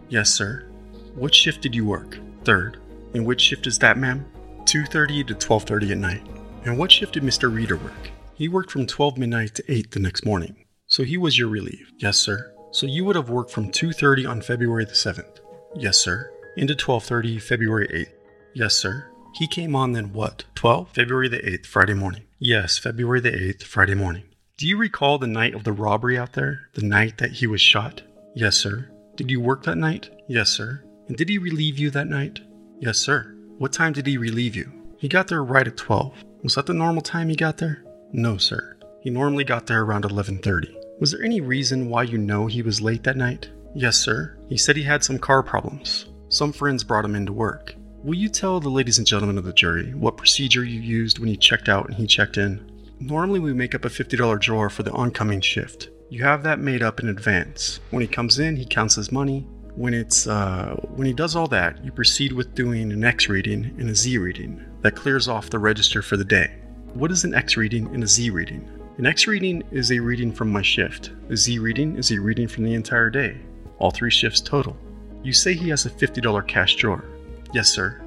[0.07, 0.65] Yes, sir.
[1.13, 2.17] What shift did you work?
[2.45, 2.77] Third.
[3.13, 4.25] And which shift is that, ma'am?
[4.65, 6.25] 2:30 to 12:30 at night.
[6.63, 7.53] And what shift did Mr.
[7.53, 8.11] Reeder work?
[8.33, 10.65] He worked from 12 midnight to 8 the next morning.
[10.87, 11.91] So he was your relief.
[11.97, 12.53] Yes, sir.
[12.71, 15.41] So you would have worked from 2:30 on February the 7th.
[15.75, 16.31] Yes, sir.
[16.55, 18.13] Into 12:30 February 8th.
[18.53, 19.05] Yes, sir.
[19.33, 20.45] He came on then what?
[20.55, 20.91] 12?
[20.93, 22.23] February the 8th, Friday morning.
[22.39, 24.23] Yes, February the 8th, Friday morning.
[24.59, 26.67] Do you recall the night of the robbery out there?
[26.73, 28.01] The night that he was shot?
[28.35, 28.91] Yes, sir.
[29.15, 30.09] Did you work that night?
[30.27, 30.83] Yes, sir.
[31.07, 32.41] And did he relieve you that night?
[32.77, 33.37] Yes, sir.
[33.57, 34.69] What time did he relieve you?
[34.97, 36.25] He got there right at 12.
[36.43, 37.85] Was that the normal time he got there?
[38.11, 38.75] No, sir.
[39.01, 40.75] He normally got there around 11:30.
[40.99, 43.49] Was there any reason why you know he was late that night?
[43.73, 44.37] Yes, sir.
[44.49, 46.07] He said he had some car problems.
[46.27, 47.75] Some friends brought him into work.
[48.03, 51.29] Will you tell the ladies and gentlemen of the jury what procedure you used when
[51.29, 52.69] you checked out and he checked in?
[52.99, 55.89] Normally, we make up a $50 drawer for the oncoming shift.
[56.09, 57.79] You have that made up in advance.
[57.91, 59.47] When he comes in, he counts his money.
[59.75, 63.73] When it's uh, when he does all that, you proceed with doing an X reading
[63.77, 66.55] and a Z reading that clears off the register for the day.
[66.93, 68.67] What is an X reading and a Z reading?
[68.97, 71.11] An X reading is a reading from my shift.
[71.29, 73.37] A Z reading is a reading from the entire day.
[73.77, 74.75] All three shifts total.
[75.23, 77.05] You say he has a $50 cash drawer.
[77.53, 78.01] Yes, sir.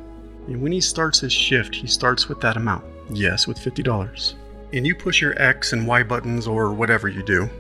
[0.49, 2.85] And when he starts his shift, he starts with that amount.
[3.11, 4.35] Yes, with $50.
[4.73, 7.51] And you push your X and Y buttons or whatever you do,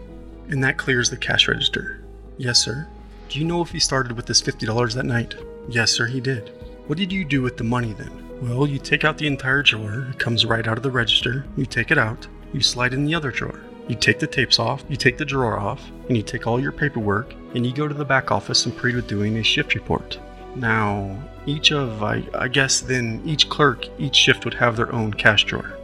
[0.48, 2.02] and that clears the cash register.
[2.38, 2.88] Yes, sir.
[3.28, 5.34] Do you know if he started with this $50 that night?
[5.68, 6.50] Yes, sir, he did.
[6.86, 8.10] What did you do with the money then?
[8.42, 11.64] Well, you take out the entire drawer, it comes right out of the register, you
[11.64, 13.60] take it out, you slide in the other drawer.
[13.88, 16.72] You take the tapes off, you take the drawer off, and you take all your
[16.72, 20.18] paperwork, and you go to the back office and with doing a shift report.
[20.54, 25.14] Now, each of, I, I guess then each clerk, each shift would have their own
[25.14, 25.78] cash drawer.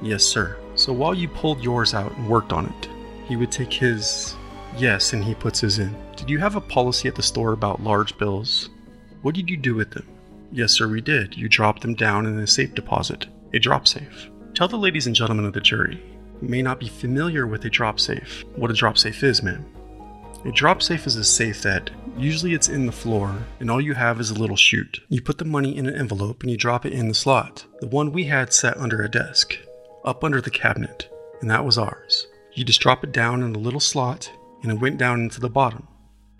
[0.00, 0.56] Yes, sir.
[0.74, 2.88] So while you pulled yours out and worked on it,
[3.26, 4.34] he would take his.
[4.76, 5.94] Yes, and he puts his in.
[6.16, 8.70] Did you have a policy at the store about large bills?
[9.20, 10.08] What did you do with them?
[10.50, 11.36] Yes, sir, we did.
[11.36, 14.30] You dropped them down in a safe deposit, a drop safe.
[14.54, 16.02] Tell the ladies and gentlemen of the jury
[16.40, 19.64] who may not be familiar with a drop safe what a drop safe is, ma'am.
[20.44, 23.94] A drop safe is a safe that usually it's in the floor and all you
[23.94, 25.00] have is a little chute.
[25.08, 27.64] You put the money in an envelope and you drop it in the slot.
[27.80, 29.56] The one we had sat under a desk,
[30.04, 31.08] up under the cabinet,
[31.40, 32.26] and that was ours.
[32.54, 34.30] You just drop it down in a little slot
[34.62, 35.88] and it went down into the bottom.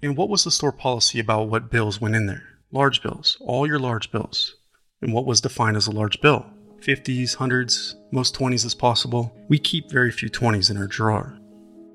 [0.02, 2.42] And what was the store policy about what bills went in there?
[2.70, 4.54] Large bills, all your large bills.
[5.00, 6.46] And what was defined as a large bill?
[6.80, 9.36] 50s, 100s, most 20s as possible.
[9.48, 11.38] We keep very few 20s in our drawer.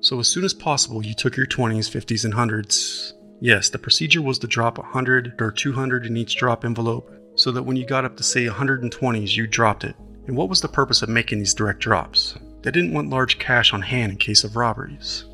[0.00, 3.12] So as soon as possible, you took your 20s, 50s, and 100s.
[3.40, 7.62] Yes, the procedure was to drop 100 or 200 in each drop envelope, so that
[7.62, 9.96] when you got up to say 120s, you dropped it.
[10.28, 12.36] And what was the purpose of making these direct drops?
[12.60, 15.24] They didn't want large cash on hand in case of robberies.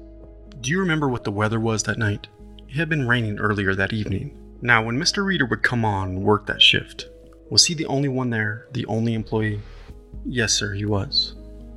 [0.61, 2.29] Do you remember what the weather was that night?
[2.69, 4.39] It had been raining earlier that evening.
[4.63, 5.25] Now, when Mr.
[5.25, 7.09] Reeder would come on and work that shift,
[7.51, 9.61] was he the only one there, the only employee?
[10.25, 11.35] Yes, sir, he was.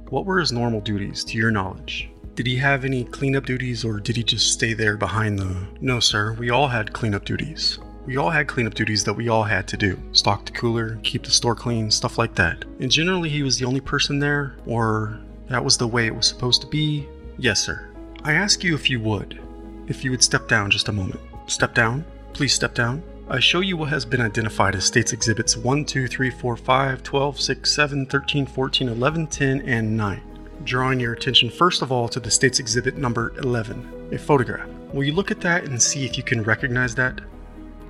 [0.09, 2.11] What were his normal duties, to your knowledge?
[2.35, 5.67] Did he have any cleanup duties or did he just stay there behind the.
[5.81, 7.79] No, sir, we all had cleanup duties.
[8.07, 11.23] We all had cleanup duties that we all had to do stock the cooler, keep
[11.23, 12.63] the store clean, stuff like that.
[12.79, 16.25] And generally, he was the only person there, or that was the way it was
[16.25, 17.05] supposed to be.
[17.37, 17.89] Yes, sir.
[18.23, 19.41] I ask you if you would.
[19.87, 21.19] If you would step down just a moment.
[21.47, 22.05] Step down?
[22.31, 23.03] Please step down.
[23.27, 27.03] I show you what has been identified as States Exhibits 1, 2, 3, 4, 5,
[27.03, 30.21] 12, 6, 7, 13, 14, 11, 10, and 9
[30.63, 34.67] drawing your attention first of all to the state's exhibit number 11, a photograph.
[34.91, 37.21] Will you look at that and see if you can recognize that?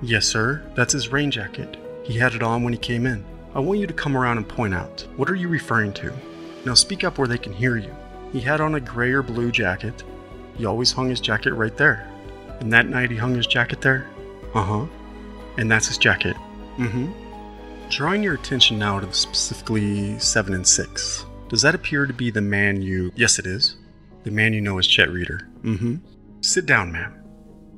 [0.02, 1.76] Yes, sir, that's his rain jacket.
[2.04, 3.24] He had it on when he came in.
[3.54, 5.06] I want you to come around and point out.
[5.16, 6.12] What are you referring to?
[6.64, 7.94] Now speak up where they can hear you.
[8.32, 10.04] He had on a gray or blue jacket.
[10.56, 12.08] He always hung his jacket right there.
[12.60, 14.06] And that night he hung his jacket there?
[14.54, 14.86] Uh huh.
[15.56, 16.36] And that's his jacket.
[16.76, 17.88] Mm hmm.
[17.90, 21.24] Drawing your attention now to specifically 7 and 6.
[21.48, 23.10] Does that appear to be the man you.
[23.16, 23.76] Yes, it is.
[24.24, 25.48] The man you know as Chet Reeder.
[25.62, 25.96] Mm hmm.
[26.42, 27.14] Sit down, ma'am.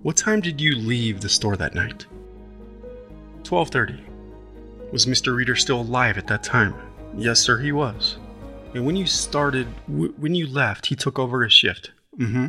[0.03, 2.07] What time did you leave the store that night?
[3.51, 4.01] 12:30.
[4.93, 5.35] Was Mr.
[5.35, 6.73] Reeder still alive at that time?
[7.17, 8.17] Yes, sir, he was.
[8.75, 11.91] And when you started, w- when you left, he took over his shift.
[12.17, 12.47] Mm-hmm.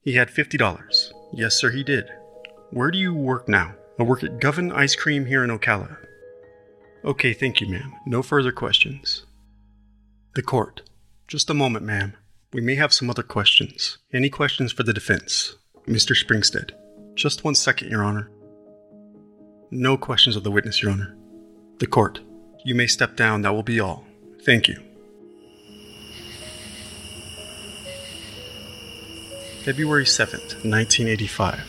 [0.00, 1.12] He had $50.
[1.34, 2.08] Yes, sir, he did.
[2.70, 3.74] Where do you work now?
[3.98, 5.98] I work at Govan Ice Cream here in Ocala.
[7.04, 7.92] Okay, thank you, ma'am.
[8.06, 9.26] No further questions.
[10.36, 10.80] The court.
[11.28, 12.14] Just a moment, ma'am.
[12.54, 13.98] We may have some other questions.
[14.10, 15.56] Any questions for the defense?
[15.86, 16.16] Mr.
[16.16, 16.70] Springstead.
[17.14, 18.30] Just one second, Your Honor.
[19.72, 21.16] No questions of the witness, Your Honor.
[21.78, 22.20] The court.
[22.64, 23.42] You may step down.
[23.42, 24.04] That will be all.
[24.44, 24.82] Thank you.
[29.64, 31.60] February 7th, 1985.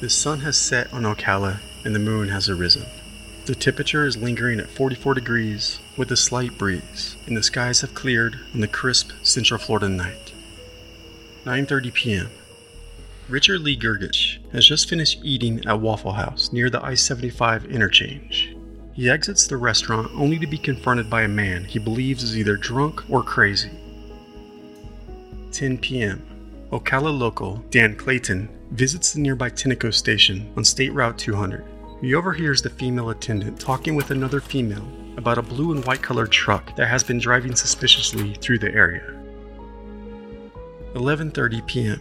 [0.00, 2.84] The sun has set on Ocala and the moon has arisen.
[3.46, 7.94] The temperature is lingering at 44 degrees with a slight breeze, and the skies have
[7.94, 10.32] cleared on the crisp Central Florida night.
[11.44, 12.30] 9:30 p.m.
[13.28, 18.54] Richard Lee Gergich has just finished eating at Waffle House near the I-75 interchange.
[18.92, 22.56] He exits the restaurant only to be confronted by a man he believes is either
[22.56, 23.70] drunk or crazy.
[25.52, 26.22] 10 p.m.
[26.70, 31.64] Ocala local Dan Clayton visits the nearby Tenneco station on State Route 200.
[32.02, 36.30] He overhears the female attendant talking with another female about a blue and white colored
[36.30, 39.14] truck that has been driving suspiciously through the area.
[40.94, 42.00] 11:30 p.m.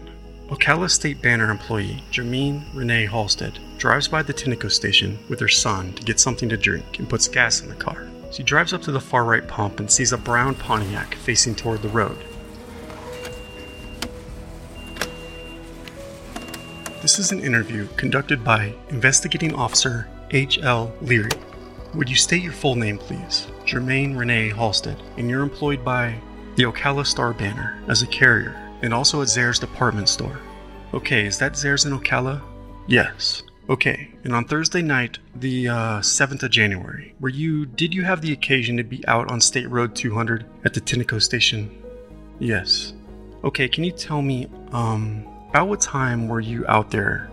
[0.49, 6.03] Ocala Star-Banner employee Jermaine Renee Halstead drives by the Tenneco station with her son to
[6.03, 8.09] get something to drink and puts gas in the car.
[8.29, 11.81] She drives up to the far right pump and sees a brown Pontiac facing toward
[11.81, 12.17] the road.
[17.01, 20.93] This is an interview conducted by Investigating Officer H.L.
[21.01, 21.31] Leary.
[21.93, 23.47] Would you state your full name, please?
[23.65, 26.19] Jermaine Renee Halstead, and you're employed by
[26.55, 30.39] the Ocala Star Banner as a carrier and also at Zayre's department store.
[30.93, 32.41] Okay, is that Zayre's in Ocala?
[32.85, 33.41] Yes.
[33.69, 38.21] Okay, and on Thursday night, the uh, 7th of January, were you, did you have
[38.21, 41.71] the occasion to be out on State Road 200 at the Tenneco station?
[42.39, 42.93] Yes.
[43.45, 47.29] Okay, can you tell me, um, about what time were you out there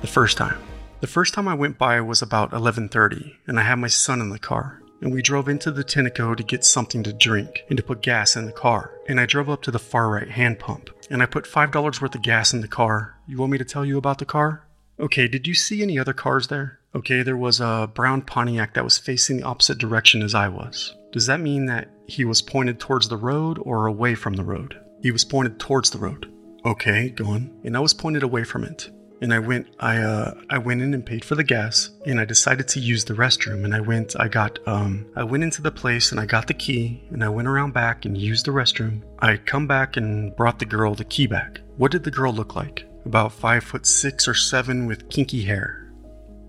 [0.00, 0.58] the first time?
[1.00, 4.30] The first time I went by was about 11:30, and I had my son in
[4.30, 4.82] the car.
[5.00, 8.36] And we drove into the Tenneco to get something to drink and to put gas
[8.36, 8.92] in the car.
[9.08, 12.14] And I drove up to the far right hand pump, and I put $5 worth
[12.14, 13.16] of gas in the car.
[13.26, 14.64] You want me to tell you about the car?
[15.00, 16.80] Okay, did you see any other cars there?
[16.94, 20.96] Okay, there was a brown Pontiac that was facing the opposite direction as I was.
[21.12, 24.80] Does that mean that he was pointed towards the road or away from the road?
[25.00, 26.32] He was pointed towards the road.
[26.64, 27.56] Okay, go on.
[27.62, 28.90] And I was pointed away from it.
[29.20, 32.24] And I went, I uh, I went in and paid for the gas, and I
[32.24, 33.64] decided to use the restroom.
[33.64, 36.54] And I went, I got, um, I went into the place and I got the
[36.54, 39.02] key, and I went around back and used the restroom.
[39.18, 41.60] I come back and brought the girl the key back.
[41.76, 42.84] What did the girl look like?
[43.04, 45.90] About five foot six or seven with kinky hair.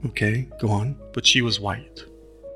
[0.05, 0.95] Okay, go on.
[1.13, 2.05] But she was white.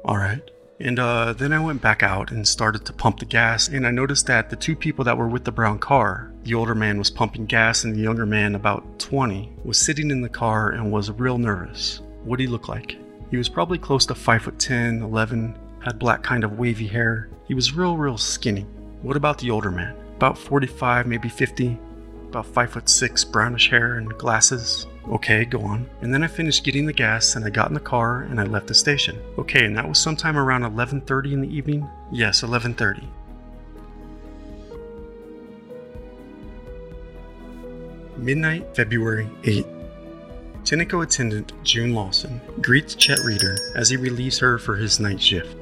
[0.06, 0.42] All right.
[0.80, 3.92] And uh, then I went back out and started to pump the gas, and I
[3.92, 7.10] noticed that the two people that were with the brown car, the older man was
[7.10, 11.12] pumping gas, and the younger man, about 20, was sitting in the car and was
[11.12, 12.02] real nervous.
[12.24, 12.98] What did he look like?
[13.32, 17.30] He was probably close to 5 foot 10, 11, had black kind of wavy hair.
[17.48, 18.66] He was real, real skinny.
[19.02, 19.96] What about the older man?
[20.18, 21.80] About 45, maybe 50,
[22.30, 24.88] about 5 foot 6, brownish hair and glasses.
[25.10, 25.90] Okay, go on.
[26.02, 28.44] And then I finished getting the gas and I got in the car and I
[28.44, 29.20] left the station.
[29.38, 31.88] Okay, and that was sometime around 11:30 in the evening?
[32.12, 33.04] Yes, 11:30.
[38.24, 39.66] Midnight, February 8.
[40.64, 45.58] Tenneco attendant June Lawson greets Chet Reeder as he relieves her for his night shift.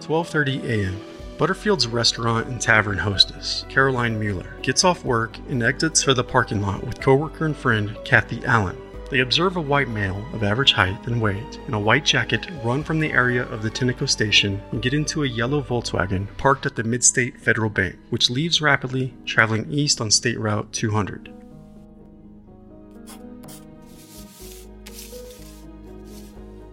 [0.00, 1.00] 12:30 a.m.
[1.38, 6.60] Butterfield's restaurant and tavern hostess, Caroline Mueller, gets off work and exits for the parking
[6.60, 8.76] lot with coworker and friend Kathy Allen.
[9.10, 12.82] They observe a white male of average height and weight in a white jacket run
[12.82, 16.74] from the area of the Tenneco station and get into a yellow Volkswagen parked at
[16.74, 21.30] the Midstate Federal Bank, which leaves rapidly, traveling east on State Route 200.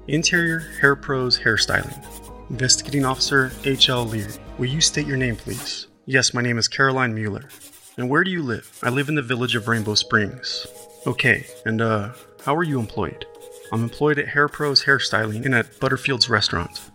[0.07, 2.49] Interior Hair Pros Hairstyling.
[2.49, 4.05] Investigating Officer H.L.
[4.05, 4.33] Leary.
[4.57, 5.87] Will you state your name, please?
[6.05, 7.47] Yes, my name is Caroline Mueller.
[7.97, 8.79] And where do you live?
[8.81, 10.65] I live in the village of Rainbow Springs.
[11.07, 12.09] Okay, and uh,
[12.45, 13.25] how are you employed?
[13.71, 16.91] I'm employed at Hair Pros Hairstyling and at Butterfield's restaurant.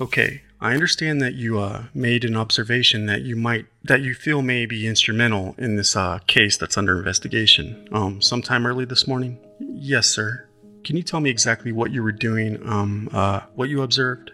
[0.00, 4.40] Okay, I understand that you uh, made an observation that you might that you feel
[4.40, 7.86] may be instrumental in this uh, case that's under investigation.
[7.92, 9.38] Um, sometime early this morning.
[9.60, 10.48] Yes, sir.
[10.82, 12.66] Can you tell me exactly what you were doing?
[12.66, 14.30] Um, uh, what you observed?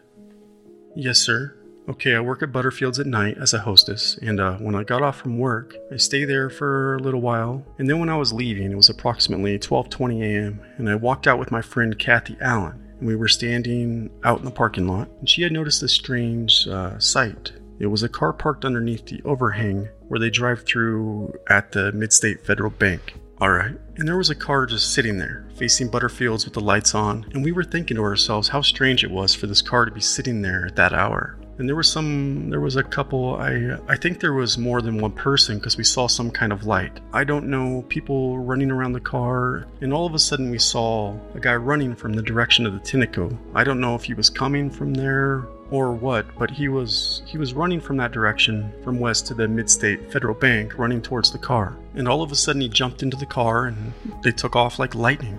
[0.95, 1.58] Yes, sir.
[1.89, 5.01] Okay, I work at Butterfields at night as a hostess, and uh, when I got
[5.01, 8.31] off from work, I stay there for a little while, and then when I was
[8.31, 12.95] leaving, it was approximately 12:20 a.m., and I walked out with my friend Kathy Allen,
[12.99, 16.69] and we were standing out in the parking lot, and she had noticed a strange
[16.69, 17.53] uh, sight.
[17.79, 22.45] It was a car parked underneath the overhang where they drive through at the Midstate
[22.45, 23.15] Federal Bank.
[23.41, 23.77] All right.
[23.97, 27.45] And there was a car just sitting there, facing Butterfields with the lights on, and
[27.45, 30.43] we were thinking to ourselves how strange it was for this car to be sitting
[30.43, 31.38] there at that hour.
[31.59, 34.99] And there was some there was a couple I I think there was more than
[34.99, 37.01] one person because we saw some kind of light.
[37.13, 41.17] I don't know, people running around the car, and all of a sudden we saw
[41.35, 43.37] a guy running from the direction of the Tenneco.
[43.55, 47.39] I don't know if he was coming from there or what, but he was he
[47.39, 51.39] was running from that direction, from west to the Midstate Federal Bank, running towards the
[51.39, 51.77] car.
[51.95, 53.93] And all of a sudden he jumped into the car and
[54.23, 55.39] they took off like lightning.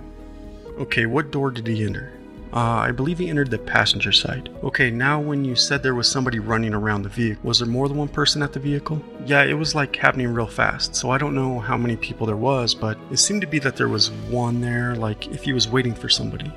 [0.78, 2.12] Okay, what door did he enter?
[2.52, 4.48] Uh, I believe he entered the passenger side.
[4.64, 7.88] Okay, now when you said there was somebody running around the vehicle, was there more
[7.88, 9.00] than one person at the vehicle?
[9.24, 12.36] Yeah, it was like happening real fast, so I don't know how many people there
[12.36, 15.68] was, but it seemed to be that there was one there, like if he was
[15.68, 16.52] waiting for somebody.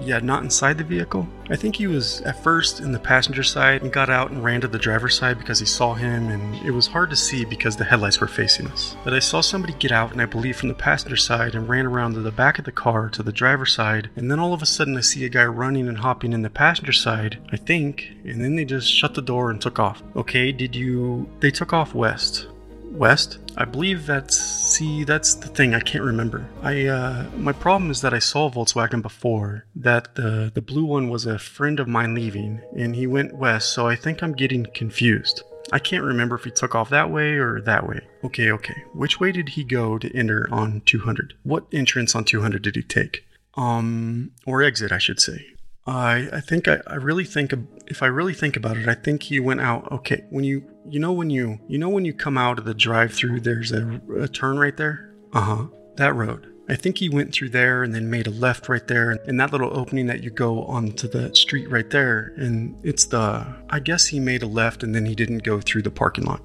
[0.00, 1.26] Yeah, not inside the vehicle.
[1.50, 4.60] I think he was at first in the passenger side and got out and ran
[4.62, 7.76] to the driver's side because he saw him, and it was hard to see because
[7.76, 8.96] the headlights were facing us.
[9.04, 11.86] But I saw somebody get out, and I believe from the passenger side, and ran
[11.86, 14.62] around to the back of the car to the driver's side, and then all of
[14.62, 18.12] a sudden I see a guy running and hopping in the passenger side, I think,
[18.24, 20.02] and then they just shut the door and took off.
[20.16, 21.28] Okay, did you.
[21.40, 22.46] They took off west
[22.92, 23.38] west.
[23.56, 26.46] I believe that's see that's the thing I can't remember.
[26.62, 31.10] I uh my problem is that I saw Volkswagen before that the the blue one
[31.10, 34.66] was a friend of mine leaving and he went west so I think I'm getting
[34.74, 35.42] confused.
[35.72, 38.00] I can't remember if he took off that way or that way.
[38.24, 38.84] Okay, okay.
[38.92, 41.34] Which way did he go to enter on 200?
[41.44, 43.24] What entrance on 200 did he take?
[43.54, 45.46] Um or exit I should say.
[45.86, 47.52] I I think I, I really think
[47.86, 49.90] if I really think about it, I think he went out.
[49.92, 52.74] Okay, when you you know when you you know when you come out of the
[52.74, 55.14] drive-through, there's a, a turn right there.
[55.32, 55.66] Uh huh.
[55.96, 56.48] That road.
[56.68, 59.52] I think he went through there and then made a left right there, and that
[59.52, 63.46] little opening that you go onto the street right there, and it's the.
[63.68, 66.42] I guess he made a left and then he didn't go through the parking lot.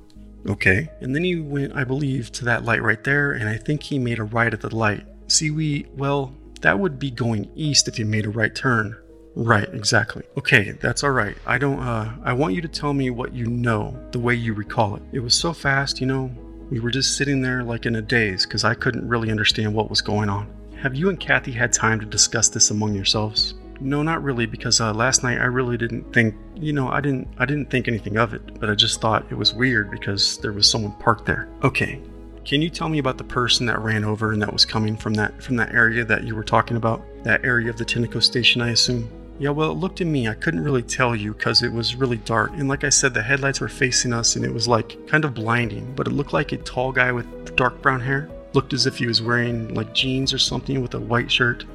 [0.48, 3.84] Okay, and then he went, I believe, to that light right there, and I think
[3.84, 5.06] he made a right at the light.
[5.28, 8.98] See, we well, that would be going east if he made a right turn.
[9.38, 10.24] Right, exactly.
[10.36, 11.38] Okay, that's all right.
[11.46, 14.56] I don't uh I want you to tell me what you know, the way you
[14.56, 15.04] recall it.
[15.12, 16.32] It was so fast, you know.
[16.72, 19.92] We were just sitting there like in a daze cuz I couldn't really understand what
[19.92, 20.48] was going on.
[20.82, 23.54] Have you and Kathy had time to discuss this among yourselves?
[23.80, 27.28] No, not really because uh, last night I really didn't think, you know, I didn't
[27.38, 30.52] I didn't think anything of it, but I just thought it was weird because there
[30.52, 31.48] was someone parked there.
[31.64, 32.02] Okay.
[32.44, 35.14] Can you tell me about the person that ran over and that was coming from
[35.14, 37.04] that from that area that you were talking about?
[37.24, 39.08] That area of the Tenneco station, I assume.
[39.40, 40.28] Yeah, well, it looked at me.
[40.28, 42.52] I couldn't really tell you because it was really dark.
[42.54, 45.36] And like I said, the headlights were facing us and it was like kind of
[45.36, 45.94] blinding.
[45.96, 48.30] But it looked like a tall guy with dark brown hair.
[48.54, 51.66] Looked as if he was wearing like jeans or something with a white shirt.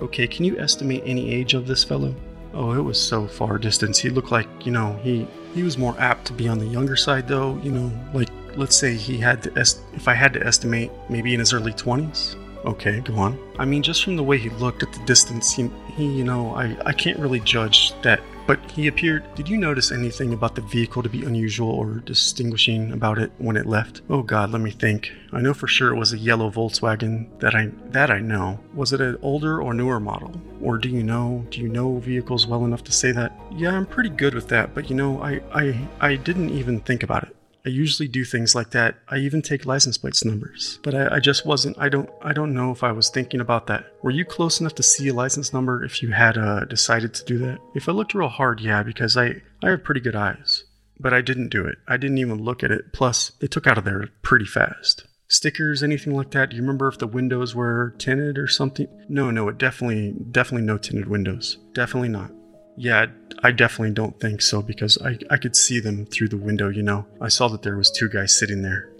[0.00, 2.14] Okay, can you estimate any age of this fellow?
[2.54, 3.98] Oh, it was so far distance.
[3.98, 6.96] He looked like, you know, he he was more apt to be on the younger
[6.96, 10.46] side though, you know, like let's say he had to est- if I had to
[10.46, 12.36] estimate maybe in his early 20s.
[12.64, 13.38] Okay, go on.
[13.58, 16.54] I mean, just from the way he looked at the distance, he, he, you know,
[16.54, 18.20] I, I can't really judge that.
[18.46, 19.22] But he appeared.
[19.36, 23.56] Did you notice anything about the vehicle to be unusual or distinguishing about it when
[23.56, 24.00] it left?
[24.10, 25.12] Oh God, let me think.
[25.32, 27.28] I know for sure it was a yellow Volkswagen.
[27.38, 28.58] That I that I know.
[28.74, 30.32] Was it an older or newer model?
[30.60, 31.46] Or do you know?
[31.50, 33.38] Do you know vehicles well enough to say that?
[33.54, 34.74] Yeah, I'm pretty good with that.
[34.74, 37.36] But you know, I I I didn't even think about it.
[37.64, 38.98] I usually do things like that.
[39.08, 40.78] I even take license plates numbers.
[40.82, 43.66] But I, I, just wasn't I don't I don't know if I was thinking about
[43.66, 43.86] that.
[44.02, 47.24] Were you close enough to see a license number if you had uh, decided to
[47.24, 47.58] do that?
[47.74, 50.64] If I looked real hard, yeah, because I, I have pretty good eyes.
[50.98, 51.78] But I didn't do it.
[51.88, 52.92] I didn't even look at it.
[52.92, 55.06] Plus, they took out of there pretty fast.
[55.28, 56.50] Stickers, anything like that?
[56.50, 58.88] Do you remember if the windows were tinted or something?
[59.08, 61.56] No, no, it definitely definitely no tinted windows.
[61.72, 62.32] Definitely not.
[62.76, 63.06] Yeah,
[63.42, 66.82] I definitely don't think so because I, I could see them through the window, you
[66.82, 67.06] know.
[67.20, 68.90] I saw that there was two guys sitting there.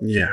[0.00, 0.32] Yeah.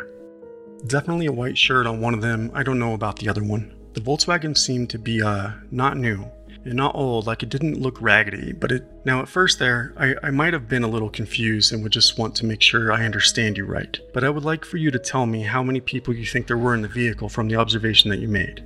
[0.87, 2.51] Definitely a white shirt on one of them.
[2.53, 3.73] I don't know about the other one.
[3.93, 6.29] The Volkswagen seemed to be uh not new
[6.65, 10.15] and not old, like it didn't look raggedy, but it now at first there, I,
[10.23, 13.05] I might have been a little confused and would just want to make sure I
[13.05, 13.99] understand you right.
[14.13, 16.57] But I would like for you to tell me how many people you think there
[16.57, 18.63] were in the vehicle from the observation that you made.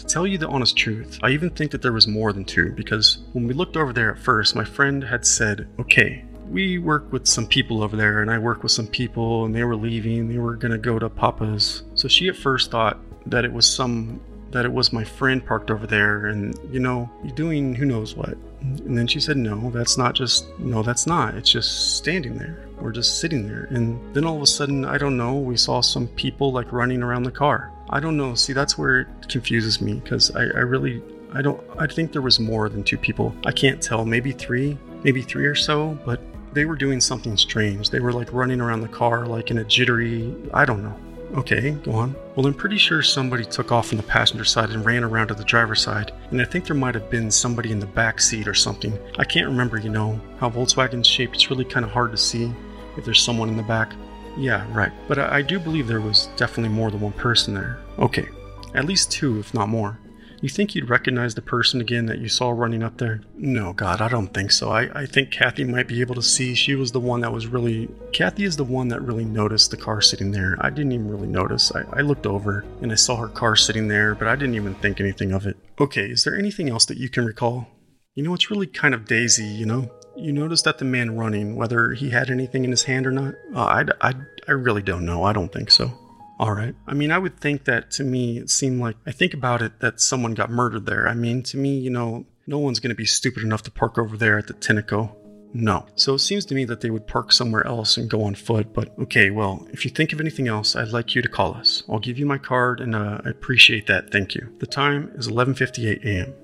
[0.00, 2.72] To tell you the honest truth, I even think that there was more than two
[2.72, 7.12] because when we looked over there at first, my friend had said, okay, we work
[7.12, 10.26] with some people over there and I work with some people and they were leaving,
[10.26, 11.82] they were gonna go to Papa's.
[11.96, 14.20] So she at first thought that it was some
[14.52, 18.16] that it was my friend parked over there and you know, you doing who knows
[18.16, 18.38] what.
[18.62, 21.34] And then she said, No, that's not just no, that's not.
[21.34, 22.66] It's just standing there.
[22.80, 23.68] We're just sitting there.
[23.70, 27.02] And then all of a sudden, I don't know, we saw some people like running
[27.02, 27.70] around the car.
[27.90, 28.34] I don't know.
[28.34, 32.22] See, that's where it confuses me because I, I really, I don't, I think there
[32.22, 33.34] was more than two people.
[33.44, 34.04] I can't tell.
[34.04, 36.20] Maybe three, maybe three or so, but
[36.52, 37.90] they were doing something strange.
[37.90, 40.96] They were like running around the car like in a jittery, I don't know.
[41.36, 42.16] Okay, go on.
[42.34, 45.34] Well, I'm pretty sure somebody took off from the passenger side and ran around to
[45.34, 48.48] the driver's side, and I think there might have been somebody in the back seat
[48.48, 48.98] or something.
[49.16, 51.36] I can't remember, you know, how Volkswagen's shaped.
[51.36, 52.52] It's really kind of hard to see
[52.96, 53.92] if there's someone in the back.
[54.40, 54.90] Yeah, right.
[55.06, 57.78] But I, do believe there was definitely more than one person there.
[57.98, 58.26] Okay,
[58.74, 59.98] at least two, if not more.
[60.40, 63.20] You think you'd recognize the person again that you saw running up there?
[63.36, 64.70] No, God, I don't think so.
[64.70, 66.54] I, I think Kathy might be able to see.
[66.54, 67.90] She was the one that was really.
[68.14, 70.56] Kathy is the one that really noticed the car sitting there.
[70.58, 71.70] I didn't even really notice.
[71.74, 74.74] I, I looked over and I saw her car sitting there, but I didn't even
[74.76, 75.58] think anything of it.
[75.78, 77.68] Okay, is there anything else that you can recall?
[78.14, 79.90] You know, it's really kind of daisy, you know?
[80.16, 83.34] You noticed that the man running, whether he had anything in his hand or not?
[83.54, 83.64] Uh,
[84.00, 84.14] I, I,
[84.48, 85.24] I really don't know.
[85.24, 85.92] I don't think so.
[86.38, 86.74] All right.
[86.86, 89.80] I mean, I would think that to me, it seemed like I think about it
[89.80, 91.06] that someone got murdered there.
[91.06, 93.98] I mean, to me, you know, no one's going to be stupid enough to park
[93.98, 95.14] over there at the Tenneco.
[95.52, 95.86] No.
[95.96, 98.72] So it seems to me that they would park somewhere else and go on foot.
[98.72, 101.82] But okay, well, if you think of anything else, I'd like you to call us.
[101.88, 104.10] I'll give you my card, and uh, I appreciate that.
[104.10, 104.54] Thank you.
[104.60, 106.34] The time is 11:58 a.m.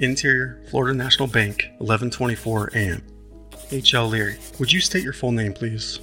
[0.00, 3.02] Interior, Florida National Bank, 11:24 a.m.
[3.70, 4.08] H.L.
[4.08, 4.36] Leary.
[4.58, 6.00] Would you state your full name, please?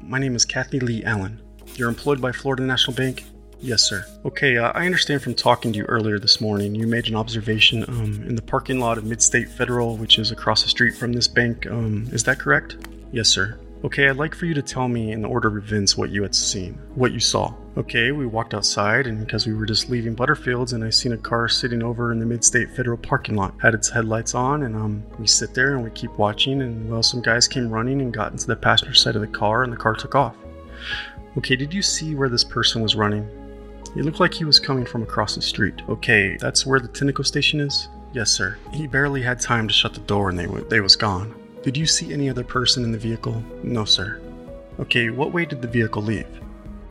[0.00, 1.40] My name is Kathy Lee Allen.
[1.74, 3.24] You're employed by Florida National Bank?
[3.60, 4.06] Yes, sir.
[4.24, 7.84] Okay, uh, I understand from talking to you earlier this morning, you made an observation
[7.88, 11.28] um, in the parking lot of Midstate Federal, which is across the street from this
[11.28, 11.66] bank.
[11.66, 12.76] Um, is that correct?
[13.12, 13.58] Yes, sir.
[13.82, 16.22] Okay, I'd like for you to tell me in the order of events what you
[16.22, 17.54] had seen, what you saw.
[17.78, 21.16] Okay, we walked outside, and because we were just leaving Butterfields, and I seen a
[21.16, 25.02] car sitting over in the Mid-State Federal parking lot, had its headlights on, and um,
[25.18, 28.32] we sit there and we keep watching, and well, some guys came running and got
[28.32, 30.36] into the passenger side of the car, and the car took off.
[31.38, 33.26] Okay, did you see where this person was running?
[33.96, 35.80] It looked like he was coming from across the street.
[35.88, 37.88] Okay, that's where the Tenneco station is?
[38.12, 38.58] Yes, sir.
[38.72, 41.34] He barely had time to shut the door and they, w- they was gone.
[41.62, 43.44] Did you see any other person in the vehicle?
[43.62, 44.18] No, sir.
[44.78, 46.26] Okay, what way did the vehicle leave?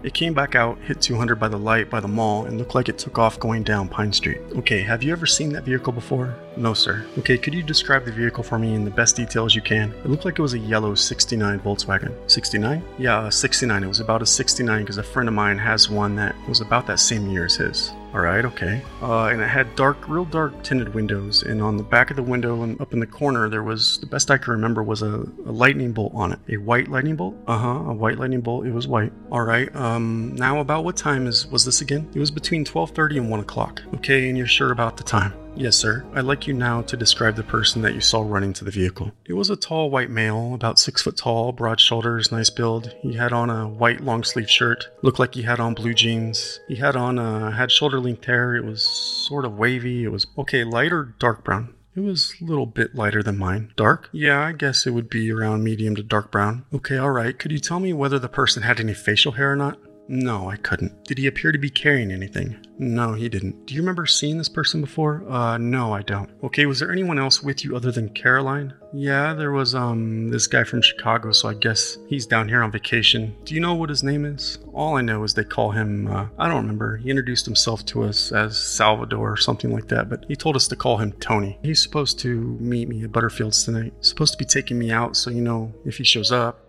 [0.04, 2.88] It came back out, hit 200 by the light by the mall, and looked like
[2.88, 4.40] it took off going down Pine Street.
[4.58, 6.36] Okay, have you ever seen that vehicle before?
[6.56, 7.04] No, sir.
[7.18, 9.92] Okay, could you describe the vehicle for me in the best details you can?
[10.06, 12.14] It looked like it was a yellow 69 Volkswagen.
[12.30, 12.84] 69?
[13.00, 13.84] Yeah, uh, 69.
[13.84, 16.86] It was about a 69 because a friend of mine has one that was about
[16.86, 17.92] that same year as his.
[18.14, 18.82] All right, okay.
[19.02, 22.24] Uh, and it had dark, real dark tinted windows, and on the back of the
[22.24, 25.28] window and up in the corner, there was the best I can remember was a,
[25.46, 26.40] a lightning bolt on it.
[26.50, 27.36] A white lightning bolt?
[27.46, 27.92] Uh huh.
[27.92, 28.66] A white lightning bolt.
[28.66, 29.14] It was white.
[29.32, 29.74] All right.
[29.76, 30.36] Um.
[30.36, 32.10] Now, about what time is was this again?
[32.16, 33.84] It was between 12:30 and 1 o'clock.
[33.96, 35.34] Okay, and you're sure about the time?
[35.60, 36.06] Yes, sir.
[36.14, 39.12] I'd like you now to describe the person that you saw running to the vehicle.
[39.26, 42.96] It was a tall white male, about six foot tall, broad shoulders, nice build.
[43.02, 44.88] He had on a white long sleeve shirt.
[45.02, 46.62] Looked like he had on blue jeans.
[46.70, 48.56] He had on uh, had shoulder length hair.
[48.56, 50.06] It was sort of wavy.
[50.06, 51.76] It was okay, light or dark brown.
[51.94, 53.74] It was a little bit lighter than mine.
[53.76, 54.08] Dark?
[54.14, 56.64] Yeah, I guess it would be around medium to dark brown.
[56.74, 57.38] Okay, alright.
[57.38, 59.78] Could you tell me whether the person had any facial hair or not?
[60.12, 61.04] No, I couldn't.
[61.04, 62.58] Did he appear to be carrying anything?
[62.80, 63.68] No, he didn't.
[63.68, 65.24] Do you remember seeing this person before?
[65.30, 66.32] Uh, no, I don't.
[66.44, 68.74] Okay, was there anyone else with you other than Caroline?
[68.92, 72.72] Yeah, there was, um, this guy from Chicago, so I guess he's down here on
[72.72, 73.36] vacation.
[73.44, 74.58] Do you know what his name is?
[74.74, 76.98] All I know is they call him, uh, I don't remember.
[76.98, 80.68] He introduced himself to us as Salvador or something like that, but he told us
[80.70, 81.60] to call him Tony.
[81.62, 83.94] He's supposed to meet me at Butterfields tonight.
[84.02, 86.66] Supposed to be taking me out, so you know, if he shows up.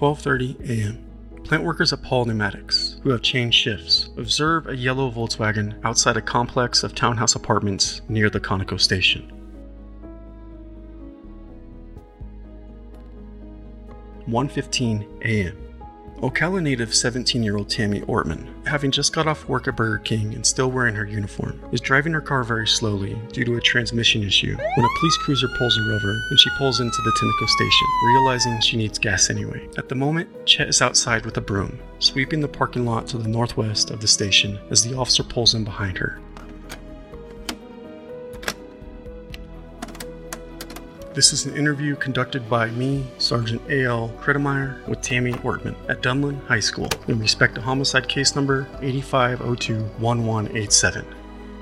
[0.00, 1.04] 12:30 a.m.
[1.44, 6.22] Plant workers at Paul Pneumatics, who have changed shifts, observe a yellow Volkswagen outside a
[6.22, 9.30] complex of townhouse apartments near the Conoco station.
[14.26, 15.69] 1:15 a.m.
[16.20, 20.34] Ocala native 17 year old Tammy Ortman, having just got off work at Burger King
[20.34, 24.22] and still wearing her uniform, is driving her car very slowly due to a transmission
[24.22, 27.86] issue when a police cruiser pulls her over and she pulls into the Tenneco station,
[28.04, 29.66] realizing she needs gas anyway.
[29.78, 33.28] At the moment, Chet is outside with a broom, sweeping the parking lot to the
[33.28, 36.20] northwest of the station as the officer pulls in behind her.
[41.12, 44.10] This is an interview conducted by me, Sergeant A.L.
[44.20, 51.04] Kredemeyer, with Tammy Ortman at Dunnellon High School in respect to homicide case number 85021187.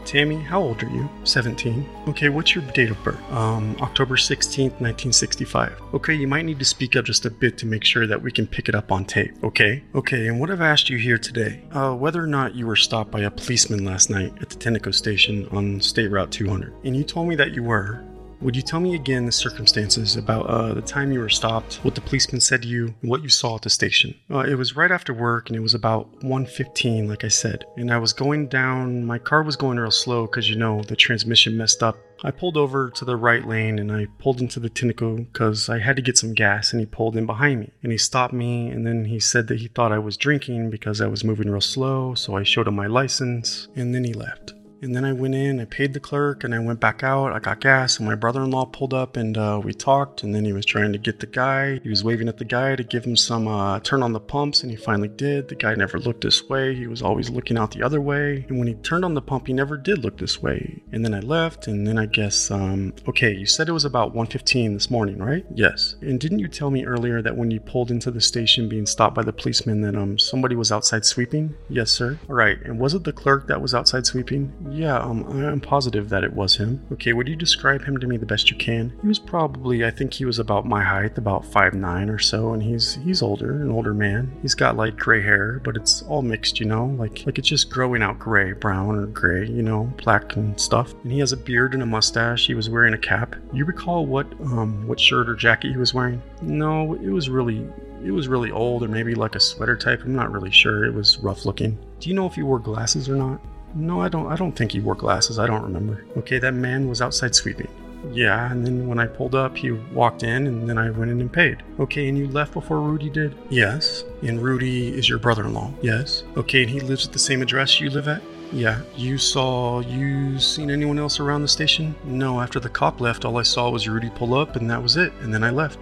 [0.05, 1.09] Tammy, how old are you?
[1.25, 1.89] 17.
[2.09, 3.19] Okay, what's your date of birth?
[3.31, 5.81] Um, October 16th, 1965.
[5.95, 8.31] Okay, you might need to speak up just a bit to make sure that we
[8.31, 9.83] can pick it up on tape, okay?
[9.95, 13.11] Okay, and what I've asked you here today, uh, whether or not you were stopped
[13.11, 16.73] by a policeman last night at the Tenneco station on State Route 200.
[16.85, 18.05] And you told me that you were,
[18.41, 21.95] would you tell me again the circumstances about uh, the time you were stopped, what
[21.95, 24.15] the policeman said to you, what you saw at the station?
[24.31, 27.65] Uh, it was right after work, and it was about 1:15, like I said.
[27.77, 29.05] And I was going down.
[29.05, 31.97] My car was going real slow because you know the transmission messed up.
[32.25, 35.79] I pulled over to the right lane and I pulled into the Tenneco because I
[35.79, 37.73] had to get some gas, and he pulled in behind me.
[37.83, 41.01] And he stopped me, and then he said that he thought I was drinking because
[41.01, 42.15] I was moving real slow.
[42.15, 44.55] So I showed him my license, and then he left.
[44.81, 47.33] And then I went in, I paid the clerk, and I went back out.
[47.33, 50.23] I got gas, and my brother in law pulled up and uh, we talked.
[50.23, 51.81] And then he was trying to get the guy.
[51.83, 54.63] He was waving at the guy to give him some uh, turn on the pumps,
[54.63, 55.49] and he finally did.
[55.49, 58.47] The guy never looked this way, he was always looking out the other way.
[58.49, 60.83] And when he turned on the pump, he never did look this way.
[60.93, 64.15] And then I left, and then I guess, um, okay, you said it was about
[64.15, 65.45] 1:15 this morning, right?
[65.55, 65.97] Yes.
[66.01, 69.15] And didn't you tell me earlier that when you pulled into the station being stopped
[69.15, 71.55] by the policeman that um somebody was outside sweeping?
[71.69, 72.19] Yes, sir.
[72.29, 72.59] All right.
[72.63, 74.53] And was it the clerk that was outside sweeping?
[74.71, 76.85] Yeah, um, I'm positive that it was him.
[76.93, 78.93] Okay, would you describe him to me the best you can?
[79.01, 82.53] He was probably, I think he was about my height, about five nine or so,
[82.53, 84.37] and he's he's older, an older man.
[84.43, 87.71] He's got light gray hair, but it's all mixed, you know, like like it's just
[87.71, 90.95] growing out gray, brown or gray, you know, black and stuff.
[91.03, 92.47] And he has a beard and a mustache.
[92.47, 93.37] He was wearing a cap.
[93.53, 96.23] You recall what um what shirt or jacket he was wearing?
[96.43, 97.67] No, it was really
[98.05, 100.03] it was really old or maybe like a sweater type.
[100.05, 100.85] I'm not really sure.
[100.85, 101.79] It was rough looking.
[102.01, 103.41] Do you know if he wore glasses or not?
[103.79, 104.27] No, I don't.
[104.27, 105.39] I don't think he wore glasses.
[105.39, 106.05] I don't remember.
[106.17, 107.69] Okay, that man was outside sweeping.
[108.13, 111.21] Yeah, and then when I pulled up, he walked in, and then I went in
[111.21, 111.63] and paid.
[111.79, 113.35] Okay, and you left before Rudy did?
[113.51, 114.05] Yes.
[114.23, 115.73] And Rudy is your brother-in-law?
[115.81, 116.25] Yes.
[116.37, 118.23] Okay, and he lives at the same address you live at?
[118.53, 118.83] Yeah.
[118.97, 121.95] You saw you seen anyone else around the station?
[122.05, 122.41] No.
[122.41, 125.13] After the cop left, all I saw was Rudy pull up, and that was it.
[125.21, 125.79] And then I left.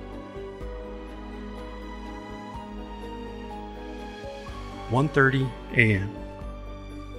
[4.90, 6.26] 1:30 a.m.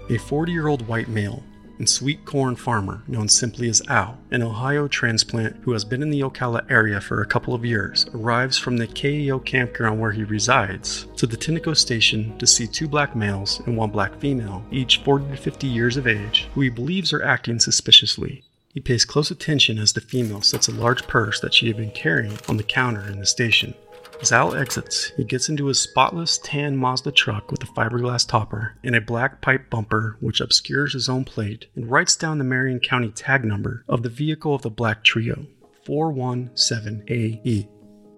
[0.10, 1.44] A 40 year old white male
[1.80, 6.10] and sweet corn farmer known simply as Al, an Ohio transplant who has been in
[6.10, 10.24] the Ocala area for a couple of years, arrives from the KOA campground where he
[10.24, 15.00] resides to the Tenneco station to see two black males and one black female, each
[15.04, 18.46] 40 to 50 years of age, who he believes are acting suspiciously.
[18.74, 21.92] He pays close attention as the female sets a large purse that she had been
[21.92, 23.74] carrying on the counter in the station.
[24.20, 28.76] As Al exits, he gets into his spotless tan Mazda truck with a fiberglass topper
[28.84, 32.80] and a black pipe bumper which obscures his own plate and writes down the Marion
[32.80, 35.46] County tag number of the vehicle of the black trio
[35.88, 37.70] 417AE.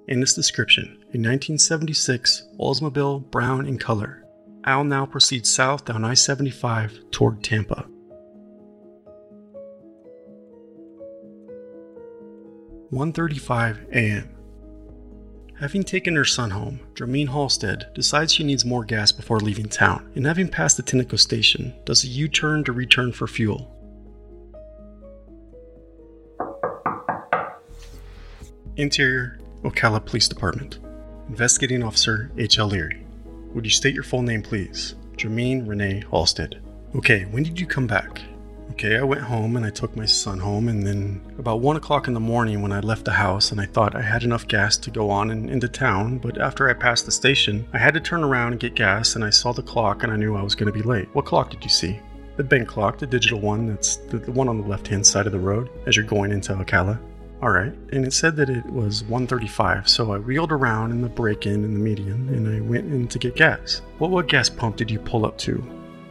[0.07, 4.23] In this description, a 1976 Oldsmobile brown in color.
[4.63, 7.85] Al now proceeds south down I 75 toward Tampa.
[12.89, 14.38] One thirty-five a.m.
[15.59, 20.09] Having taken her son home, Drameen Halstead decides she needs more gas before leaving town,
[20.15, 23.69] and having passed the Tenneco station, does a U turn to return for fuel.
[28.77, 30.79] Interior, Ocala Police Department.
[31.27, 32.67] Investigating Officer H.L.
[32.67, 33.05] Leary.
[33.53, 34.95] Would you state your full name, please?
[35.17, 36.61] Drameen Renee Halstead.
[36.95, 38.21] Okay, when did you come back?
[38.71, 42.07] Okay, I went home and I took my son home, and then about one o'clock
[42.07, 44.77] in the morning when I left the house, and I thought I had enough gas
[44.77, 47.99] to go on and into town, but after I passed the station, I had to
[47.99, 50.55] turn around and get gas, and I saw the clock and I knew I was
[50.55, 51.09] going to be late.
[51.13, 51.99] What clock did you see?
[52.37, 55.25] The bank clock, the digital one, that's the, the one on the left hand side
[55.25, 56.99] of the road as you're going into Ocala.
[57.41, 61.07] All right, and it said that it was 1:35, so I wheeled around in the
[61.09, 63.81] break-in in the median, and I went in to get gas.
[63.97, 65.63] What what gas pump did you pull up to?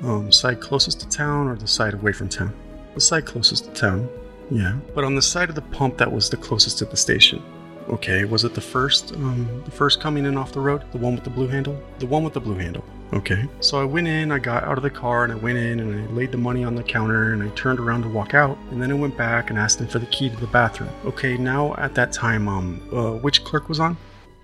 [0.03, 2.55] Um, side closest to town or the side away from town?
[2.94, 4.09] The side closest to town.
[4.51, 7.42] Yeah, but on the side of the pump that was the closest to the station.
[7.88, 10.84] Okay, was it the first, um, the first coming in off the road?
[10.92, 11.80] The one with the blue handle?
[11.99, 12.84] The one with the blue handle.
[13.14, 13.49] Okay.
[13.61, 16.09] So I went in, I got out of the car, and I went in and
[16.09, 18.82] I laid the money on the counter and I turned around to walk out, and
[18.82, 20.90] then I went back and asked him for the key to the bathroom.
[21.07, 23.96] Okay, now at that time, um, uh, which clerk was on?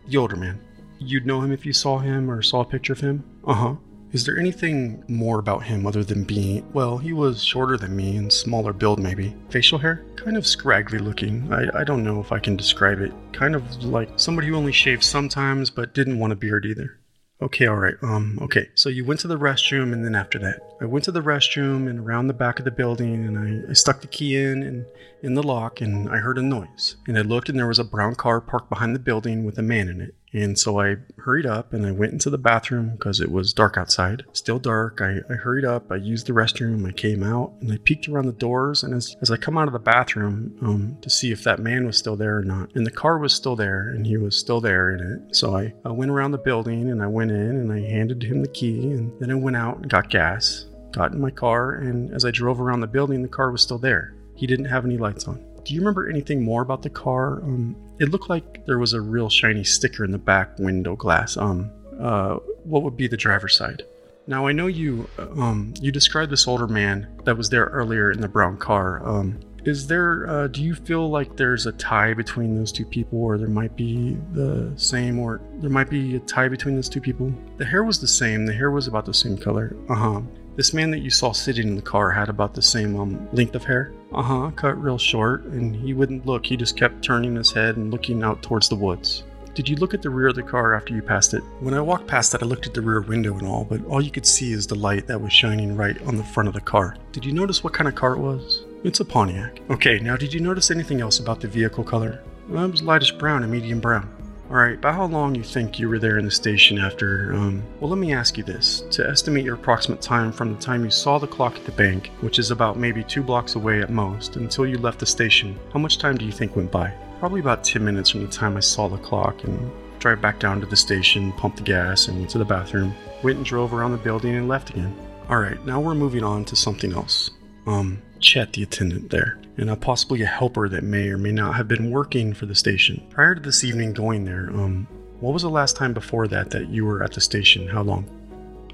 [0.06, 0.58] The older man.
[0.98, 3.24] You'd know him if you saw him or saw a picture of him?
[3.46, 3.74] Uh huh.
[4.14, 8.16] Is there anything more about him other than being, well, he was shorter than me
[8.16, 9.34] and smaller build maybe.
[9.50, 10.04] Facial hair?
[10.14, 11.52] Kind of scraggly looking.
[11.52, 13.12] I, I don't know if I can describe it.
[13.32, 16.96] Kind of like somebody who only shaved sometimes but didn't want a beard either.
[17.42, 17.96] Okay, all right.
[18.02, 18.68] Um, okay.
[18.76, 21.90] So you went to the restroom, and then after that, I went to the restroom
[21.90, 24.86] and around the back of the building, and I, I stuck the key in and
[25.22, 26.94] in the lock, and I heard a noise.
[27.08, 29.62] And I looked, and there was a brown car parked behind the building with a
[29.62, 30.14] man in it.
[30.34, 33.78] And so I hurried up and I went into the bathroom because it was dark
[33.78, 34.24] outside.
[34.32, 35.00] Still dark.
[35.00, 35.90] I, I hurried up.
[35.92, 36.86] I used the restroom.
[36.86, 38.82] I came out and I peeked around the doors.
[38.82, 41.86] And as, as I come out of the bathroom um, to see if that man
[41.86, 44.60] was still there or not, and the car was still there and he was still
[44.60, 45.36] there in it.
[45.36, 48.42] So I, I went around the building and I went in and I handed him
[48.42, 48.90] the key.
[48.90, 51.74] And then I went out and got gas, got in my car.
[51.74, 54.16] And as I drove around the building, the car was still there.
[54.34, 55.53] He didn't have any lights on.
[55.64, 57.42] Do you remember anything more about the car?
[57.42, 61.36] Um, it looked like there was a real shiny sticker in the back window glass.
[61.36, 63.82] Um, uh, what would be the driver's side?
[64.26, 68.20] Now I know you, um, you described this older man that was there earlier in
[68.20, 69.06] the brown car.
[69.06, 70.28] Um, is there?
[70.28, 73.74] Uh, do you feel like there's a tie between those two people, or there might
[73.76, 77.32] be the same, or there might be a tie between those two people?
[77.56, 78.44] The hair was the same.
[78.44, 79.74] The hair was about the same color.
[79.88, 80.20] Uh huh.
[80.56, 83.56] This man that you saw sitting in the car had about the same um, length
[83.56, 83.92] of hair.
[84.12, 86.46] Uh huh, cut real short, and he wouldn't look.
[86.46, 89.24] He just kept turning his head and looking out towards the woods.
[89.54, 91.42] Did you look at the rear of the car after you passed it?
[91.60, 94.00] When I walked past it, I looked at the rear window and all, but all
[94.00, 96.60] you could see is the light that was shining right on the front of the
[96.60, 96.96] car.
[97.12, 98.64] Did you notice what kind of car it was?
[98.84, 99.60] It's a Pontiac.
[99.70, 102.22] Okay, now did you notice anything else about the vehicle color?
[102.48, 104.08] Well, it was lightish brown and medium brown.
[104.50, 107.88] Alright, about how long you think you were there in the station after, um, well,
[107.88, 108.82] let me ask you this.
[108.90, 112.10] To estimate your approximate time from the time you saw the clock at the bank,
[112.20, 115.78] which is about maybe two blocks away at most, until you left the station, how
[115.78, 116.92] much time do you think went by?
[117.20, 120.60] Probably about 10 minutes from the time I saw the clock and drive back down
[120.60, 122.94] to the station, pumped the gas, and went to the bathroom.
[123.22, 124.94] Went and drove around the building and left again.
[125.30, 127.30] Alright, now we're moving on to something else.
[127.66, 131.68] Um, Chet, the attendant there, and possibly a helper that may or may not have
[131.68, 133.06] been working for the station.
[133.10, 134.86] Prior to this evening going there, um,
[135.20, 137.68] what was the last time before that that you were at the station?
[137.68, 138.08] How long?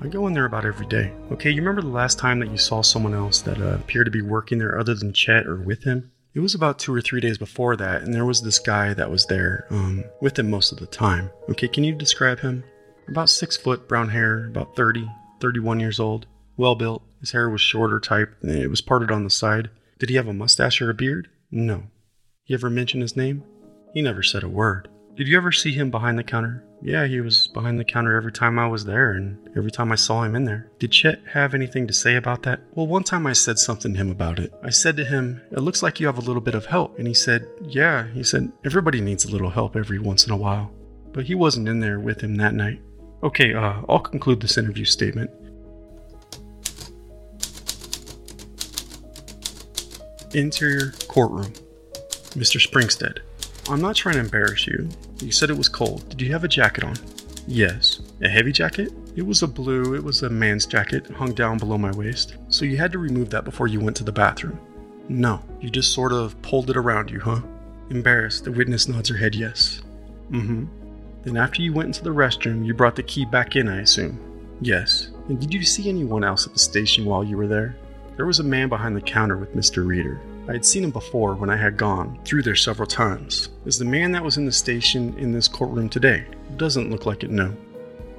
[0.03, 1.12] I go in there about every day.
[1.30, 4.11] Okay, you remember the last time that you saw someone else that uh, appeared to
[4.11, 6.11] be working there other than Chet or with him?
[6.32, 9.11] It was about two or three days before that, and there was this guy that
[9.11, 11.30] was there um, with him most of the time.
[11.51, 12.64] Okay, can you describe him?
[13.09, 15.11] About six foot, brown hair, about 30,
[15.41, 16.26] 31 years old,
[16.61, 17.03] well built.
[17.21, 19.71] His hair was shorter type, it was parted on the side.
[19.99, 21.29] Did he have a mustache or a beard?
[21.51, 21.85] No.
[22.47, 23.43] You ever mention his name?
[23.93, 24.89] He never said a word.
[25.17, 26.65] Did you ever see him behind the counter?
[26.83, 29.97] Yeah, he was behind the counter every time I was there and every time I
[29.97, 30.71] saw him in there.
[30.79, 32.61] Did Chet have anything to say about that?
[32.75, 34.53] Well, one time I said something to him about it.
[34.63, 36.99] I said to him, It looks like you have a little bit of help.
[36.99, 38.07] And he said, Yeah.
[38.09, 40.73] He said, Everybody needs a little help every once in a while.
[41.13, 42.81] But he wasn't in there with him that night.
[43.23, 45.31] Okay, uh, I'll conclude this interview statement.
[50.35, 51.53] Interior courtroom.
[52.37, 52.64] Mr.
[52.64, 53.18] Springstead.
[53.68, 54.89] I'm not trying to embarrass you.
[55.20, 56.09] You said it was cold.
[56.09, 56.95] Did you have a jacket on?
[57.49, 58.01] Yes.
[58.22, 58.93] A heavy jacket?
[59.16, 62.37] It was a blue, it was a man's jacket, hung down below my waist.
[62.49, 64.61] So you had to remove that before you went to the bathroom?
[65.09, 65.43] No.
[65.61, 67.41] You just sort of pulled it around you, huh?
[67.91, 69.81] Embarrassed, the witness nods her head yes.
[70.31, 70.64] Mm hmm.
[71.22, 74.18] Then after you went into the restroom, you brought the key back in, I assume?
[74.61, 75.11] Yes.
[75.28, 77.76] And did you see anyone else at the station while you were there?
[78.21, 79.87] There was a man behind the counter with Mr.
[79.87, 80.21] Reeder.
[80.47, 83.49] I had seen him before when I had gone through there several times.
[83.64, 86.27] Is the man that was in the station in this courtroom today?
[86.59, 87.57] Doesn't look like it, no.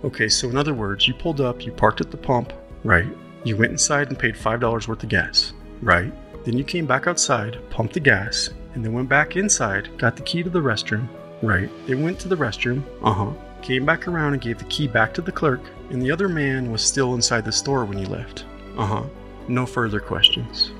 [0.04, 2.52] Okay, so in other words, you pulled up, you parked at the pump,
[2.84, 3.06] right?
[3.43, 6.12] You went inside and paid $5 worth of gas, right?
[6.45, 10.24] Then you came back outside, pumped the gas, and then went back inside, got the
[10.24, 11.08] key to the restroom,
[11.43, 11.70] right?
[11.86, 13.34] Then went to the restroom, uh huh.
[13.62, 16.72] Came back around and gave the key back to the clerk, and the other man
[16.72, 18.45] was still inside the store when you left,
[18.80, 19.04] uh huh.
[19.48, 20.72] No further questions.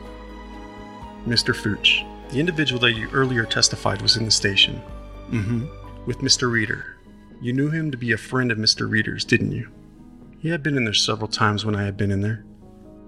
[1.26, 1.54] Mr.
[1.54, 4.82] Fooch, the individual that you earlier testified was in the station.
[5.30, 5.66] Mm hmm.
[6.06, 6.52] With Mr.
[6.52, 6.98] Reeder.
[7.42, 8.90] You knew him to be a friend of Mr.
[8.90, 9.70] Reeder's, didn't you?
[10.40, 12.44] He had been in there several times when I had been in there.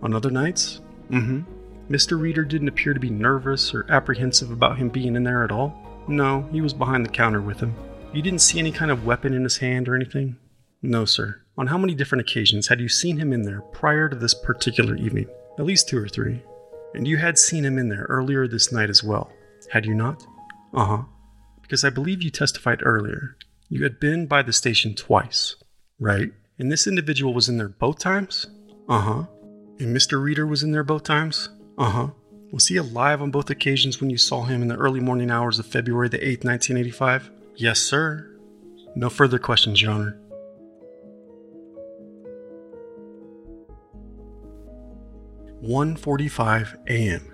[0.01, 0.81] On other nights?
[1.09, 1.93] Mm hmm.
[1.93, 2.19] Mr.
[2.19, 5.77] Reeder didn't appear to be nervous or apprehensive about him being in there at all.
[6.07, 7.75] No, he was behind the counter with him.
[8.13, 10.37] You didn't see any kind of weapon in his hand or anything?
[10.81, 11.41] No, sir.
[11.57, 14.95] On how many different occasions had you seen him in there prior to this particular
[14.95, 15.27] evening?
[15.57, 16.41] At least two or three.
[16.93, 19.31] And you had seen him in there earlier this night as well,
[19.71, 20.25] had you not?
[20.73, 21.03] Uh huh.
[21.61, 23.37] Because I believe you testified earlier.
[23.69, 25.55] You had been by the station twice,
[25.99, 26.31] right?
[26.59, 28.47] And this individual was in there both times?
[28.87, 29.23] Uh huh.
[29.79, 30.21] And Mr.
[30.21, 31.49] Reeder was in there both times?
[31.77, 32.07] Uh huh.
[32.51, 35.57] Was he alive on both occasions when you saw him in the early morning hours
[35.57, 37.31] of February the 8th, 1985?
[37.55, 38.29] Yes, sir.
[38.95, 40.19] No further questions, Your Honor.
[45.63, 47.33] One forty-five a.m.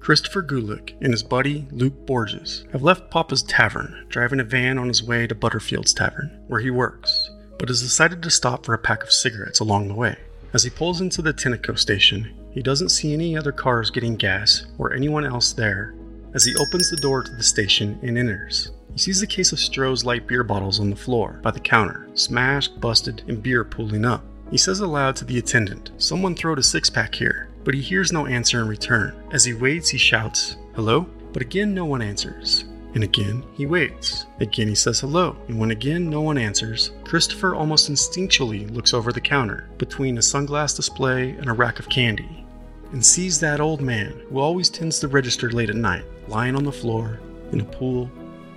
[0.00, 4.88] Christopher Gulick and his buddy Luke Borges have left Papa's Tavern, driving a van on
[4.88, 8.78] his way to Butterfield's Tavern, where he works, but has decided to stop for a
[8.78, 10.16] pack of cigarettes along the way.
[10.54, 14.64] As he pulls into the Tenneco station, he doesn't see any other cars getting gas
[14.78, 15.94] or anyone else there
[16.32, 18.70] as he opens the door to the station and enters.
[18.92, 22.08] He sees a case of Stroh's light beer bottles on the floor by the counter,
[22.14, 24.24] smashed, busted, and beer pooling up.
[24.50, 28.12] He says aloud to the attendant, Someone throwed a six pack here, but he hears
[28.12, 29.14] no answer in return.
[29.32, 31.06] As he waits, he shouts, Hello?
[31.32, 32.64] But again, no one answers.
[32.94, 34.24] And again, he waits.
[34.40, 35.36] Again, he says hello.
[35.48, 40.22] And when again no one answers, Christopher almost instinctually looks over the counter between a
[40.22, 42.46] sunglass display and a rack of candy
[42.92, 46.64] and sees that old man who always tends the register late at night lying on
[46.64, 47.20] the floor
[47.52, 48.10] in a pool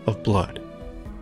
[0.08, 0.62] of blood.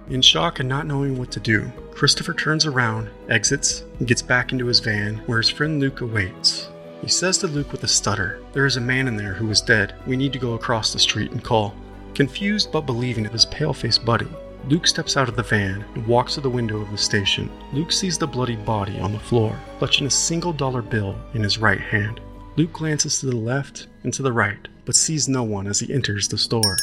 [0.09, 4.53] In shock and not knowing what to do, Christopher turns around, exits, and gets back
[4.53, 6.69] into his van where his friend Luke awaits.
[7.01, 9.59] He says to Luke with a stutter, There is a man in there who is
[9.59, 9.95] dead.
[10.05, 11.75] We need to go across the street and call.
[12.15, 14.29] Confused but believing of his pale faced buddy,
[14.69, 17.51] Luke steps out of the van and walks to the window of the station.
[17.73, 21.57] Luke sees the bloody body on the floor, clutching a single dollar bill in his
[21.57, 22.21] right hand.
[22.55, 25.93] Luke glances to the left and to the right, but sees no one as he
[25.93, 26.77] enters the store.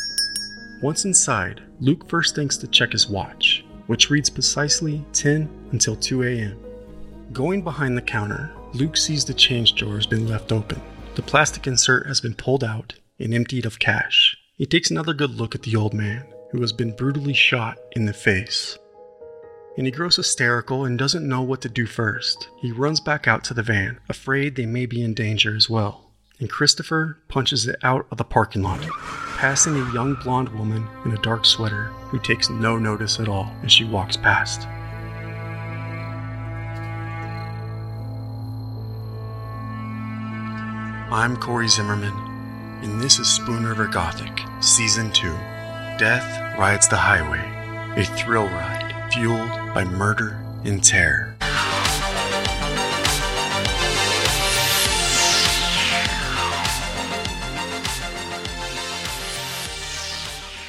[0.85, 6.25] Once inside, Luke first thinks to check his watch, which reads precisely 10 until 2
[6.25, 6.61] a.m.
[7.33, 10.83] Going behind the counter, Luke sees the change drawer has been left open.
[11.15, 14.37] The plastic insert has been pulled out and emptied of cash.
[14.59, 18.05] He takes another good look at the old man, who has been brutally shot in
[18.05, 18.79] the face.
[19.79, 22.51] And he grows hysterical and doesn't know what to do first.
[22.59, 26.11] He runs back out to the van, afraid they may be in danger as well.
[26.41, 28.87] And Christopher punches it out of the parking lot,
[29.35, 33.53] passing a young blonde woman in a dark sweater who takes no notice at all
[33.63, 34.67] as she walks past.
[41.13, 42.15] I'm Cory Zimmerman,
[42.83, 45.29] and this is Spoon River Gothic, Season 2
[45.99, 51.37] Death Rides the Highway, a thrill ride fueled by murder and terror.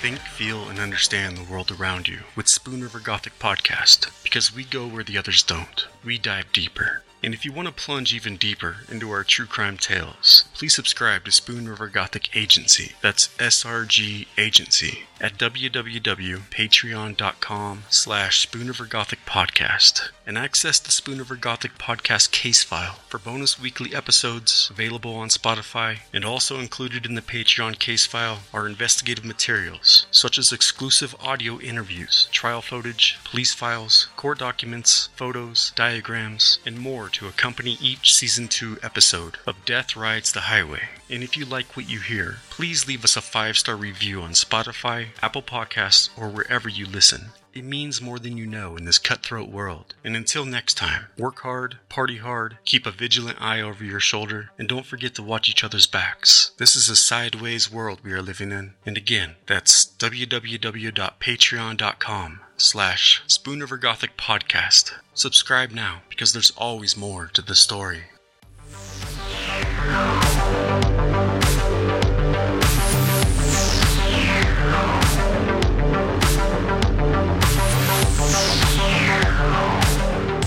[0.06, 4.64] Think, feel, and understand the world around you with Spoon River Gothic Podcast because we
[4.64, 5.88] go where the others don't.
[6.04, 7.02] We dive deeper.
[7.26, 11.26] And if you want to plunge even deeper into our true crime tales, please subscribe
[11.26, 12.92] to Spoon River Gothic Agency.
[13.02, 21.36] That's SRG Agency at www.patreon.com slash Spoon River Gothic Podcast and access the Spoon River
[21.36, 27.16] Gothic Podcast case file for bonus weekly episodes available on Spotify and also included in
[27.16, 33.54] the Patreon case file are investigative materials such as exclusive audio interviews, trial footage, police
[33.54, 39.96] files, court documents, photos, diagrams, and more to accompany each season 2 episode of Death
[39.96, 40.90] Rides the Highway.
[41.10, 45.08] And if you like what you hear, please leave us a 5-star review on Spotify,
[45.22, 47.28] Apple Podcasts, or wherever you listen.
[47.54, 49.96] It means more than you know in this cutthroat world.
[50.04, 54.50] And until next time, work hard, party hard, keep a vigilant eye over your shoulder,
[54.60, 56.52] and don't forget to watch each other's backs.
[56.58, 58.74] This is a sideways world we are living in.
[58.86, 64.94] And again, that's www.patreon.com slash Spoon Gothic Podcast.
[65.14, 68.04] Subscribe now, because there's always more to the story.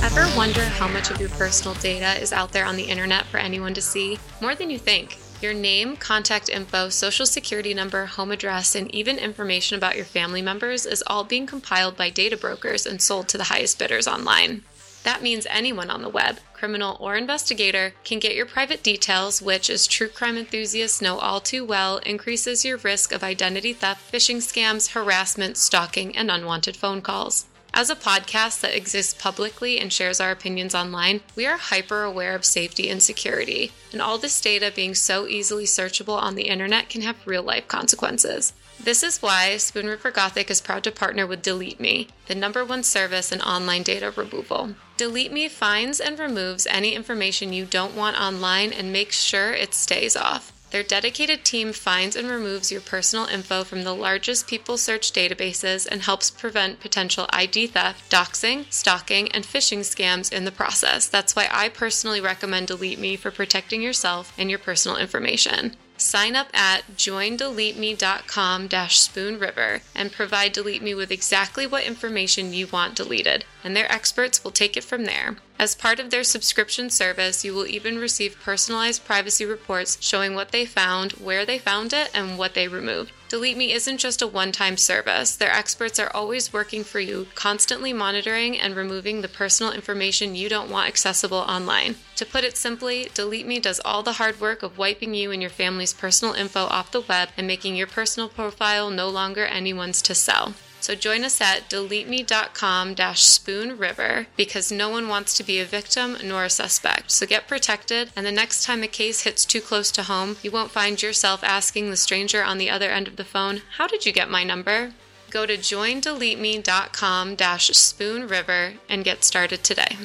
[0.03, 3.39] Ever wonder how much of your personal data is out there on the internet for
[3.39, 4.19] anyone to see?
[4.41, 5.19] More than you think.
[5.41, 10.43] Your name, contact info, social security number, home address, and even information about your family
[10.43, 14.65] members is all being compiled by data brokers and sold to the highest bidders online.
[15.05, 19.71] That means anyone on the web, criminal or investigator, can get your private details, which,
[19.71, 24.39] as true crime enthusiasts know all too well, increases your risk of identity theft, phishing
[24.39, 27.47] scams, harassment, stalking, and unwanted phone calls.
[27.75, 32.35] As a podcast that exists publicly and shares our opinions online, we are hyper aware
[32.35, 36.89] of safety and security, and all this data being so easily searchable on the internet
[36.89, 38.53] can have real life consequences.
[38.81, 42.65] This is why Spoon River Gothic is proud to partner with Delete Me, the number
[42.65, 44.75] one service in online data removal.
[44.97, 49.75] Delete Me finds and removes any information you don't want online and makes sure it
[49.75, 50.53] stays off.
[50.71, 55.89] Their dedicated team finds and removes your personal info from the largest people search databases
[55.91, 61.09] and helps prevent potential ID theft, doxing, stalking, and phishing scams in the process.
[61.09, 65.75] That's why I personally recommend Delete Me for protecting yourself and your personal information.
[65.97, 72.95] Sign up at joindeleteme.com spoonriver and provide Delete Me with exactly what information you want
[72.95, 75.39] deleted, and their experts will take it from there.
[75.61, 80.53] As part of their subscription service, you will even receive personalized privacy reports showing what
[80.53, 83.11] they found, where they found it, and what they removed.
[83.29, 85.35] Delete Me isn't just a one time service.
[85.35, 90.49] Their experts are always working for you, constantly monitoring and removing the personal information you
[90.49, 91.97] don't want accessible online.
[92.17, 95.43] To put it simply, Delete Me does all the hard work of wiping you and
[95.43, 100.03] your family's personal info off the web and making your personal profile no longer anyone's
[100.03, 100.55] to sell.
[100.81, 106.17] So join us at deleteme.com spoon river because no one wants to be a victim
[106.25, 107.11] nor a suspect.
[107.11, 110.51] So get protected, and the next time a case hits too close to home, you
[110.51, 114.07] won't find yourself asking the stranger on the other end of the phone, How did
[114.07, 114.93] you get my number?
[115.31, 119.97] Go to joindeleteme.com spoonriver and get started today.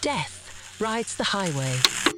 [0.00, 2.17] Death rides the highway.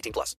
[0.00, 0.34] 18 plus.